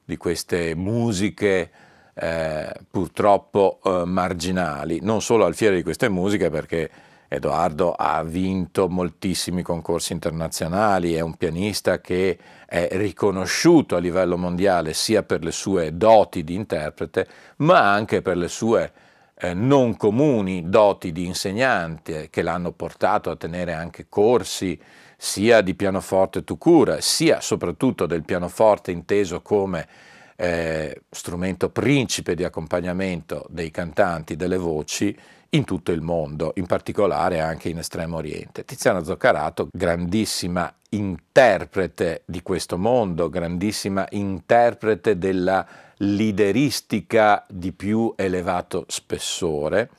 di 0.04 0.16
queste 0.16 0.76
musiche 0.76 1.70
eh, 2.14 2.72
purtroppo 2.90 3.80
eh, 3.82 4.02
marginali, 4.04 5.00
non 5.02 5.22
solo 5.22 5.44
al 5.44 5.54
fiere 5.54 5.76
di 5.76 5.82
queste 5.82 6.08
musiche 6.08 6.50
perché 6.50 6.90
Edoardo 7.28 7.92
ha 7.92 8.22
vinto 8.22 8.88
moltissimi 8.90 9.62
concorsi 9.62 10.12
internazionali, 10.12 11.14
è 11.14 11.20
un 11.20 11.34
pianista 11.36 12.00
che 12.00 12.38
è 12.66 12.88
riconosciuto 12.92 13.96
a 13.96 14.00
livello 14.00 14.36
mondiale 14.36 14.92
sia 14.92 15.22
per 15.22 15.42
le 15.42 15.52
sue 15.52 15.96
doti 15.96 16.44
di 16.44 16.54
interprete, 16.54 17.26
ma 17.56 17.90
anche 17.90 18.20
per 18.20 18.36
le 18.36 18.48
sue 18.48 18.92
eh, 19.34 19.54
non 19.54 19.96
comuni 19.96 20.68
doti 20.68 21.10
di 21.10 21.24
insegnante 21.24 22.28
che 22.28 22.42
l'hanno 22.42 22.72
portato 22.72 23.30
a 23.30 23.36
tenere 23.36 23.72
anche 23.72 24.06
corsi 24.10 24.78
sia 25.16 25.62
di 25.62 25.74
pianoforte 25.74 26.44
tu 26.44 26.58
cura, 26.58 27.00
sia 27.00 27.40
soprattutto 27.40 28.04
del 28.04 28.24
pianoforte 28.24 28.90
inteso 28.90 29.40
come 29.40 29.88
eh, 30.36 31.02
strumento 31.10 31.70
principe 31.70 32.34
di 32.34 32.44
accompagnamento 32.44 33.46
dei 33.48 33.70
cantanti, 33.70 34.36
delle 34.36 34.56
voci 34.56 35.16
in 35.54 35.64
tutto 35.64 35.92
il 35.92 36.00
mondo, 36.00 36.52
in 36.56 36.66
particolare 36.66 37.40
anche 37.40 37.68
in 37.68 37.78
Estremo 37.78 38.16
Oriente. 38.16 38.64
Tiziana 38.64 39.04
Zoccarato, 39.04 39.68
grandissima 39.70 40.72
interprete 40.90 42.22
di 42.24 42.42
questo 42.42 42.78
mondo, 42.78 43.28
grandissima 43.28 44.06
interprete 44.10 45.18
della 45.18 45.66
lideristica 45.98 47.44
di 47.48 47.72
più 47.72 48.12
elevato 48.16 48.84
spessore, 48.88 49.90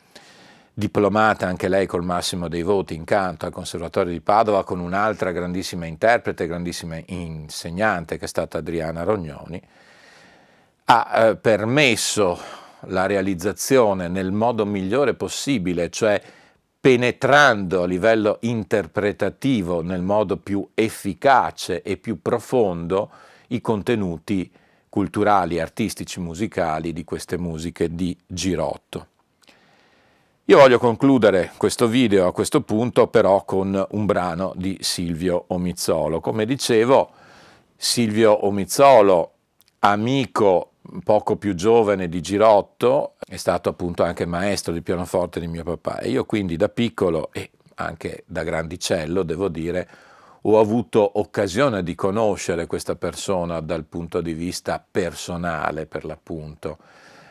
diplomata 0.73 1.45
anche 1.45 1.67
lei 1.67 1.85
col 1.85 2.03
massimo 2.03 2.47
dei 2.47 2.63
voti 2.63 2.95
in 2.95 3.03
canto 3.03 3.45
al 3.45 3.51
Conservatorio 3.51 4.11
di 4.11 4.21
Padova 4.21 4.63
con 4.63 4.79
un'altra 4.79 5.31
grandissima 5.31 5.85
interprete, 5.85 6.47
grandissima 6.47 6.99
insegnante 7.05 8.17
che 8.17 8.25
è 8.25 8.27
stata 8.27 8.57
Adriana 8.57 9.03
Rognoni, 9.03 9.61
ha 10.85 11.27
eh, 11.27 11.35
permesso 11.35 12.39
la 12.87 13.05
realizzazione 13.05 14.07
nel 14.07 14.31
modo 14.31 14.65
migliore 14.65 15.13
possibile, 15.13 15.89
cioè 15.89 16.21
penetrando 16.79 17.83
a 17.83 17.85
livello 17.85 18.39
interpretativo 18.41 19.81
nel 19.81 20.01
modo 20.01 20.35
più 20.35 20.67
efficace 20.73 21.81
e 21.81 21.95
più 21.95 22.21
profondo 22.21 23.09
i 23.47 23.61
contenuti 23.61 24.51
culturali, 24.89 25.59
artistici, 25.59 26.19
musicali 26.19 26.91
di 26.91 27.05
queste 27.05 27.37
musiche 27.37 27.95
di 27.95 28.15
Girotto. 28.27 29.07
Io 30.47 30.57
voglio 30.57 30.77
concludere 30.77 31.53
questo 31.55 31.87
video 31.87 32.27
a 32.27 32.33
questo 32.33 32.59
punto 32.61 33.07
però 33.07 33.45
con 33.45 33.87
un 33.91 34.05
brano 34.05 34.51
di 34.57 34.77
Silvio 34.81 35.45
Omizzolo. 35.47 36.19
Come 36.19 36.45
dicevo, 36.45 37.11
Silvio 37.77 38.45
Omizzolo, 38.45 39.31
amico 39.79 40.72
poco 41.03 41.37
più 41.37 41.55
giovane 41.55 42.09
di 42.09 42.21
Girotto, 42.21 43.15
è 43.25 43.37
stato 43.37 43.69
appunto 43.69 44.03
anche 44.03 44.25
maestro 44.25 44.73
di 44.73 44.81
pianoforte 44.81 45.39
di 45.39 45.47
mio 45.47 45.63
papà 45.63 45.99
e 45.99 46.09
io 46.09 46.25
quindi 46.25 46.55
da 46.57 46.69
piccolo 46.69 47.29
e 47.31 47.51
anche 47.75 48.23
da 48.27 48.43
grandicello, 48.43 49.23
devo 49.23 49.47
dire, 49.47 49.87
ho 50.41 50.59
avuto 50.59 51.19
occasione 51.19 51.83
di 51.83 51.95
conoscere 51.95 52.67
questa 52.67 52.95
persona 52.95 53.61
dal 53.61 53.85
punto 53.85 54.21
di 54.21 54.33
vista 54.33 54.83
personale, 54.89 55.85
per 55.85 56.03
l'appunto. 56.03 56.77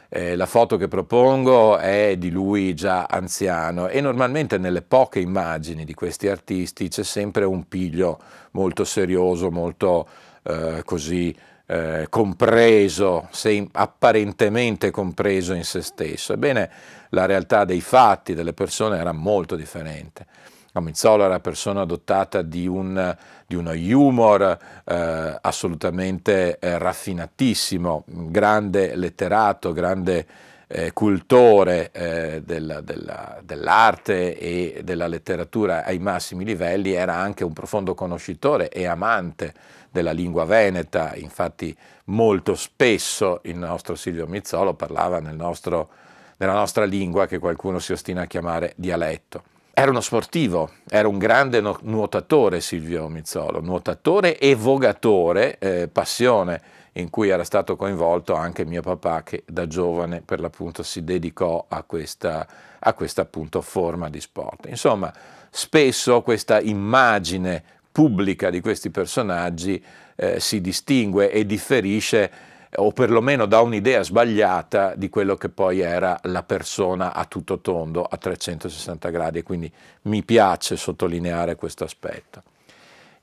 Eh, 0.09 0.37
la 0.37 0.47
foto 0.47 0.77
che 0.77 0.89
propongo 0.89 1.79
è 1.79 2.17
di 2.19 2.31
lui 2.31 2.75
già 2.75 3.05
anziano 3.05 3.89
e 3.89 4.01
normalmente 4.03 4.59
nelle 4.59 4.83
poche 4.83 5.21
immagini 5.21 5.85
di 5.85 5.95
questi 5.95 6.29
artisti 6.29 6.89
c'è 6.89 7.03
sempre 7.03 7.45
un 7.45 7.67
piglio 7.67 8.19
molto 8.53 8.85
serioso, 8.85 9.51
molto 9.51 10.07
eh, 10.43 10.83
così 10.85 11.35
eh, 11.67 12.07
compreso, 12.09 13.29
se 13.31 13.69
apparentemente 13.73 14.91
compreso 14.91 15.55
in 15.55 15.65
se 15.65 15.83
stesso. 15.83 16.33
Ebbene, 16.33 16.71
la 17.11 17.27
realtà 17.27 17.65
dei 17.65 17.81
fatti, 17.81 18.35
delle 18.35 18.53
persone 18.53 18.99
era 18.99 19.13
molto 19.13 19.57
differente. 19.57 20.27
Amizzolo 20.75 21.25
era 21.25 21.39
persona 21.39 21.85
dotata 21.85 22.41
di, 22.41 22.67
un, 22.67 23.15
di 23.47 23.55
uno 23.55 23.73
humor 23.73 24.59
eh, 24.85 25.39
assolutamente 25.41 26.59
eh, 26.59 26.79
raffinatissimo, 26.79 28.05
grande 28.07 28.97
letterato, 28.97 29.73
grande 29.73 30.27
eh, 30.75 30.93
cultore 30.95 31.91
eh, 31.93 32.43
della, 32.43 32.81
della, 32.81 33.39
dell'arte 33.45 34.39
e 34.39 34.81
della 34.83 35.07
letteratura 35.07 35.85
ai 35.85 35.99
massimi 35.99 36.45
livelli, 36.45 36.93
era 36.93 37.15
anche 37.15 37.45
un 37.45 37.53
profondo 37.53 37.95
conoscitore 37.95 38.71
e 38.71 38.87
amante 38.87 39.53
della 39.91 40.13
lingua 40.13 40.47
veneta, 40.47 41.15
infatti 41.15 41.77
molto 42.05 42.55
spesso 42.55 43.41
il 43.45 43.57
nostro 43.57 43.95
Silvio 43.95 44.27
Mizzolo 44.27 44.73
parlava 44.73 45.21
nel 45.21 45.37
nostro, 45.37 45.91
nella 46.39 46.55
nostra 46.55 46.87
lingua 46.87 47.27
che 47.27 47.39
qualcuno 47.39 47.79
si 47.79 47.93
ostina 47.93 48.23
a 48.23 48.27
chiamare 48.27 48.73
dialetto. 48.77 49.43
Era 49.75 49.91
uno 49.91 50.01
sportivo, 50.01 50.71
era 50.89 51.09
un 51.09 51.19
grande 51.19 51.63
nuotatore 51.83 52.63
Silvio 52.63 53.09
Mizzolo, 53.09 53.61
nuotatore 53.61 54.39
e 54.39 54.55
vogatore, 54.55 55.59
eh, 55.59 55.89
passione 55.89 56.61
in 56.93 57.09
cui 57.09 57.29
era 57.29 57.45
stato 57.45 57.77
coinvolto 57.77 58.35
anche 58.35 58.65
mio 58.65 58.83
papà 58.83 59.23
che 59.23 59.45
da 59.47 59.67
giovane 59.67 60.21
per 60.21 60.41
l'appunto 60.41 60.83
si 60.83 61.05
dedicò 61.05 61.65
a 61.69 61.83
questa, 61.85 62.47
a 62.79 62.93
questa 62.93 63.23
appunto 63.23 63.63
forma 63.63 64.11
di 64.11 64.21
sport. 64.21 64.67
Insomma, 64.67 65.13
spesso 65.51 66.23
questa 66.23 66.61
immagine 66.61 67.63
pubblica 67.91 68.51
di 68.51 68.61
questi 68.61 68.91
personaggi 68.91 69.83
eh, 70.17 70.41
si 70.41 70.61
distingue 70.61 71.31
e 71.31 71.47
differisce 71.47 72.31
o 72.75 72.91
perlomeno 72.93 73.45
dà 73.45 73.61
un'idea 73.61 74.03
sbagliata 74.03 74.95
di 74.95 75.11
quello 75.11 75.37
che 75.37 75.51
poi 75.51 75.81
era 75.81 76.19
la 76.23 76.43
persona 76.43 77.13
a 77.13 77.27
tutto 77.27 77.61
tondo, 77.61 78.03
a 78.03 78.17
360 78.17 79.11
gradi, 79.11 79.39
e 79.41 79.43
quindi 79.43 79.71
mi 80.03 80.23
piace 80.23 80.77
sottolineare 80.77 81.57
questo 81.57 81.85
aspetto. 81.85 82.43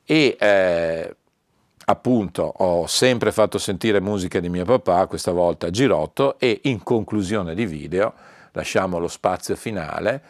E 0.05 0.38
eh, 0.39 1.15
appunto 1.89 2.43
ho 2.43 2.85
sempre 2.85 3.31
fatto 3.31 3.57
sentire 3.57 3.99
musica 3.99 4.39
di 4.39 4.47
mio 4.47 4.63
papà, 4.63 5.07
questa 5.07 5.31
volta 5.31 5.71
Girotto, 5.71 6.37
e 6.37 6.61
in 6.63 6.83
conclusione 6.83 7.55
di 7.55 7.65
video 7.65 8.13
lasciamo 8.51 8.99
lo 8.99 9.07
spazio 9.07 9.55
finale, 9.55 10.21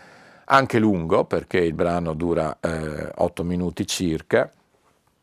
anche 0.45 0.79
lungo 0.79 1.25
perché 1.25 1.59
il 1.59 1.73
brano 1.73 2.13
dura 2.13 2.57
eh, 2.61 3.11
8 3.13 3.43
minuti 3.43 3.85
circa, 3.85 4.49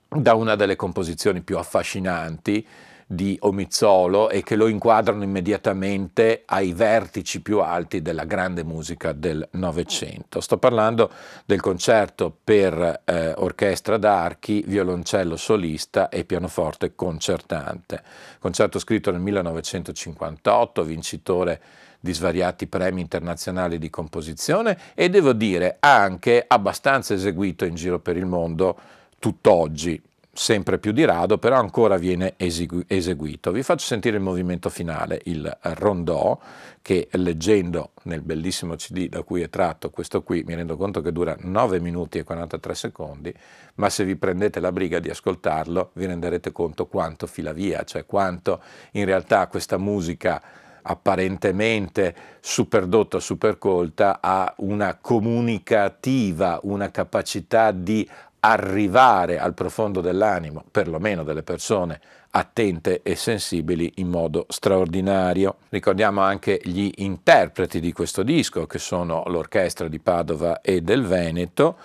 da 0.08 0.34
una 0.34 0.56
delle 0.56 0.76
composizioni 0.76 1.40
più 1.40 1.56
affascinanti 1.56 2.66
di 3.08 3.36
Omizzolo 3.40 4.30
e 4.30 4.42
che 4.42 4.56
lo 4.56 4.66
inquadrano 4.66 5.22
immediatamente 5.22 6.42
ai 6.44 6.72
vertici 6.72 7.40
più 7.40 7.60
alti 7.60 8.02
della 8.02 8.24
grande 8.24 8.64
musica 8.64 9.12
del 9.12 9.46
Novecento. 9.52 10.40
Sto 10.40 10.58
parlando 10.58 11.10
del 11.44 11.60
concerto 11.60 12.36
per 12.42 13.02
eh, 13.04 13.32
orchestra 13.36 13.96
d'archi, 13.96 14.64
violoncello 14.66 15.36
solista 15.36 16.08
e 16.08 16.24
pianoforte 16.24 16.96
concertante. 16.96 18.02
Concerto 18.40 18.80
scritto 18.80 19.12
nel 19.12 19.20
1958, 19.20 20.82
vincitore 20.82 21.60
di 22.00 22.12
svariati 22.12 22.66
premi 22.66 23.00
internazionali 23.00 23.78
di 23.78 23.88
composizione 23.88 24.76
e 24.94 25.08
devo 25.08 25.32
dire 25.32 25.76
anche 25.78 26.44
abbastanza 26.46 27.14
eseguito 27.14 27.64
in 27.64 27.76
giro 27.76 28.00
per 28.00 28.16
il 28.16 28.26
mondo 28.26 28.76
tutt'oggi 29.18 30.00
sempre 30.36 30.78
più 30.78 30.92
di 30.92 31.04
rado, 31.04 31.38
però 31.38 31.56
ancora 31.56 31.96
viene 31.96 32.34
esegu- 32.36 32.84
eseguito. 32.86 33.50
Vi 33.50 33.62
faccio 33.62 33.86
sentire 33.86 34.16
il 34.16 34.22
movimento 34.22 34.68
finale, 34.68 35.20
il 35.24 35.56
rondò, 35.60 36.38
che 36.82 37.08
leggendo 37.12 37.92
nel 38.02 38.20
bellissimo 38.20 38.76
CD 38.76 39.08
da 39.08 39.22
cui 39.22 39.40
è 39.40 39.48
tratto 39.48 39.90
questo 39.90 40.22
qui, 40.22 40.44
mi 40.46 40.54
rendo 40.54 40.76
conto 40.76 41.00
che 41.00 41.10
dura 41.10 41.34
9 41.40 41.80
minuti 41.80 42.18
e 42.18 42.22
43 42.22 42.74
secondi, 42.74 43.34
ma 43.76 43.88
se 43.88 44.04
vi 44.04 44.16
prendete 44.16 44.60
la 44.60 44.70
briga 44.70 45.00
di 45.00 45.08
ascoltarlo 45.08 45.90
vi 45.94 46.06
renderete 46.06 46.52
conto 46.52 46.86
quanto 46.86 47.26
fila 47.26 47.52
via, 47.52 47.82
cioè 47.84 48.04
quanto 48.06 48.60
in 48.92 49.04
realtà 49.04 49.46
questa 49.48 49.78
musica 49.78 50.40
apparentemente 50.82 52.14
superdotta, 52.38 53.18
supercolta, 53.18 54.20
ha 54.20 54.54
una 54.58 54.96
comunicativa, 55.00 56.60
una 56.62 56.90
capacità 56.92 57.72
di 57.72 58.08
arrivare 58.48 59.38
al 59.38 59.54
profondo 59.54 60.00
dell'animo, 60.00 60.64
perlomeno 60.70 61.24
delle 61.24 61.42
persone 61.42 62.00
attente 62.30 63.00
e 63.02 63.16
sensibili 63.16 63.94
in 63.96 64.08
modo 64.08 64.46
straordinario. 64.48 65.56
Ricordiamo 65.70 66.20
anche 66.20 66.60
gli 66.62 66.90
interpreti 66.96 67.80
di 67.80 67.92
questo 67.92 68.22
disco, 68.22 68.66
che 68.66 68.78
sono 68.78 69.24
l'orchestra 69.26 69.88
di 69.88 69.98
Padova 69.98 70.60
e 70.60 70.80
del 70.80 71.04
Veneto, 71.04 71.76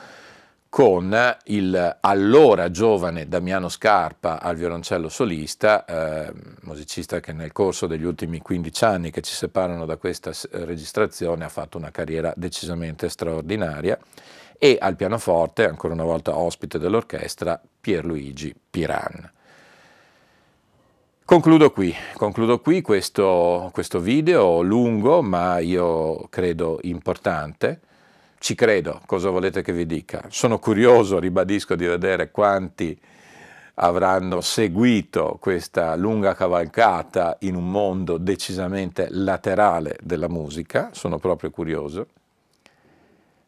con 0.70 1.14
il 1.46 1.98
allora 2.00 2.72
giovane 2.72 3.28
Damiano 3.28 3.68
Scarpa 3.68 4.40
al 4.40 4.56
violoncello 4.56 5.10
solista, 5.10 5.84
eh, 5.84 6.32
musicista 6.62 7.20
che 7.20 7.34
nel 7.34 7.52
corso 7.52 7.88
degli 7.88 8.06
ultimi 8.06 8.40
15 8.40 8.86
anni 8.86 9.12
che 9.12 9.22
ci 9.22 9.34
separano 9.34 9.86
da 9.86 9.98
questa 9.98 10.32
registrazione 10.52 11.44
ha 11.44 11.50
fatto 11.50 11.78
una 11.78 11.92
carriera 11.92 12.34
decisamente 12.38 13.10
straordinaria, 13.10 14.00
e 14.64 14.78
al 14.80 14.96
pianoforte, 14.96 15.68
ancora 15.68 15.96
una 15.96 16.04
volta 16.04 16.38
ospite 16.38 16.78
dell'orchestra, 16.78 17.60
Pierluigi 17.82 18.54
Piran. 18.70 19.32
Concludo 21.26 21.72
qui, 21.72 21.92
concludo 22.14 22.60
qui 22.60 22.84
questo, 22.84 23.72
questo 23.74 24.00
video 24.00 24.62
lungo, 24.62 25.24
ma 25.24 25.58
io 25.58 26.28
credo 26.30 26.78
importante. 26.84 27.80
Ci 28.38 28.54
credo, 28.54 29.02
cosa 29.08 29.32
volete 29.32 29.64
che 29.64 29.74
vi 29.74 29.88
dica? 29.88 30.26
Sono 30.30 30.60
curioso, 30.60 31.18
ribadisco, 31.18 31.74
di 31.74 31.88
vedere 31.88 32.30
quanti 32.30 32.96
avranno 33.74 34.42
seguito 34.42 35.40
questa 35.42 35.96
lunga 35.96 36.36
cavalcata 36.36 37.36
in 37.40 37.56
un 37.56 37.68
mondo 37.72 38.20
decisamente 38.20 39.08
laterale 39.10 39.98
della 40.04 40.30
musica, 40.30 40.90
sono 40.92 41.18
proprio 41.18 41.50
curioso. 41.50 42.06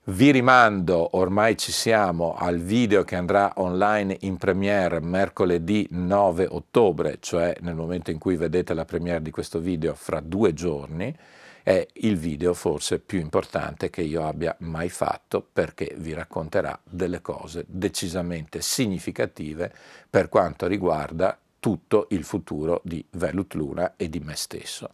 Vi 0.06 0.32
rimando, 0.32 1.16
ormai 1.16 1.58
ci 1.58 1.72
siamo, 1.72 2.36
al 2.36 2.58
video 2.58 3.06
che 3.06 3.16
andrà 3.16 3.54
online 3.56 4.18
in 4.24 4.36
premiere 4.36 5.00
mercoledì 5.00 5.88
9 5.92 6.46
ottobre, 6.50 7.20
cioè 7.22 7.56
nel 7.62 7.76
momento 7.76 8.12
in 8.12 8.18
cui 8.18 8.36
vedete 8.36 8.74
la 8.74 8.84
premiere 8.84 9.22
di 9.22 9.32
questo 9.32 9.60
video 9.60 9.94
fra 9.94 10.20
due 10.20 10.54
giorni, 10.54 11.16
è 11.64 11.88
il 11.94 12.18
video 12.18 12.54
forse 12.54 13.00
più 13.00 13.18
importante 13.22 13.90
che 13.90 14.02
io 14.02 14.28
abbia 14.28 14.54
mai 14.60 14.90
fatto 14.90 15.42
perché 15.54 15.96
vi 15.96 16.12
racconterà 16.12 16.78
delle 16.84 17.22
cose 17.22 17.64
decisamente 17.66 18.60
significative 18.60 19.74
per 20.10 20.28
quanto 20.28 20.68
riguarda 20.68 21.40
tutto 21.62 22.08
il 22.10 22.26
futuro 22.26 22.82
di 22.84 23.06
Velut 23.12 23.54
Luna 23.54 23.94
e 23.96 24.10
di 24.10 24.20
me 24.20 24.36
stesso 24.36 24.90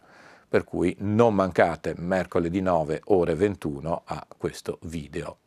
per 0.50 0.64
cui 0.64 0.96
non 0.98 1.36
mancate 1.36 1.94
mercoledì 1.96 2.60
9 2.60 3.02
ore 3.04 3.36
21 3.36 4.02
a 4.04 4.26
questo 4.36 4.80
video 4.82 5.38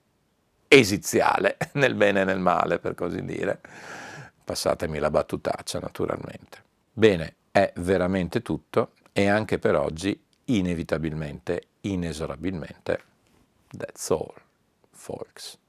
esiziale, 0.70 1.58
nel 1.74 1.94
bene 1.94 2.22
e 2.22 2.24
nel 2.24 2.40
male 2.40 2.80
per 2.80 2.96
così 2.96 3.22
dire. 3.26 3.60
Passatemi 4.46 5.00
la 5.00 5.10
battutaccia 5.10 5.80
naturalmente. 5.80 6.64
Bene, 6.94 7.36
è 7.52 7.74
veramente 7.76 8.42
tutto 8.42 8.92
e 9.12 9.28
anche 9.28 9.60
per 9.60 9.76
oggi 9.76 10.18
inevitabilmente, 10.46 11.68
inesorabilmente, 11.82 13.04
that's 13.76 14.10
all, 14.10 14.34
folks. 14.90 15.60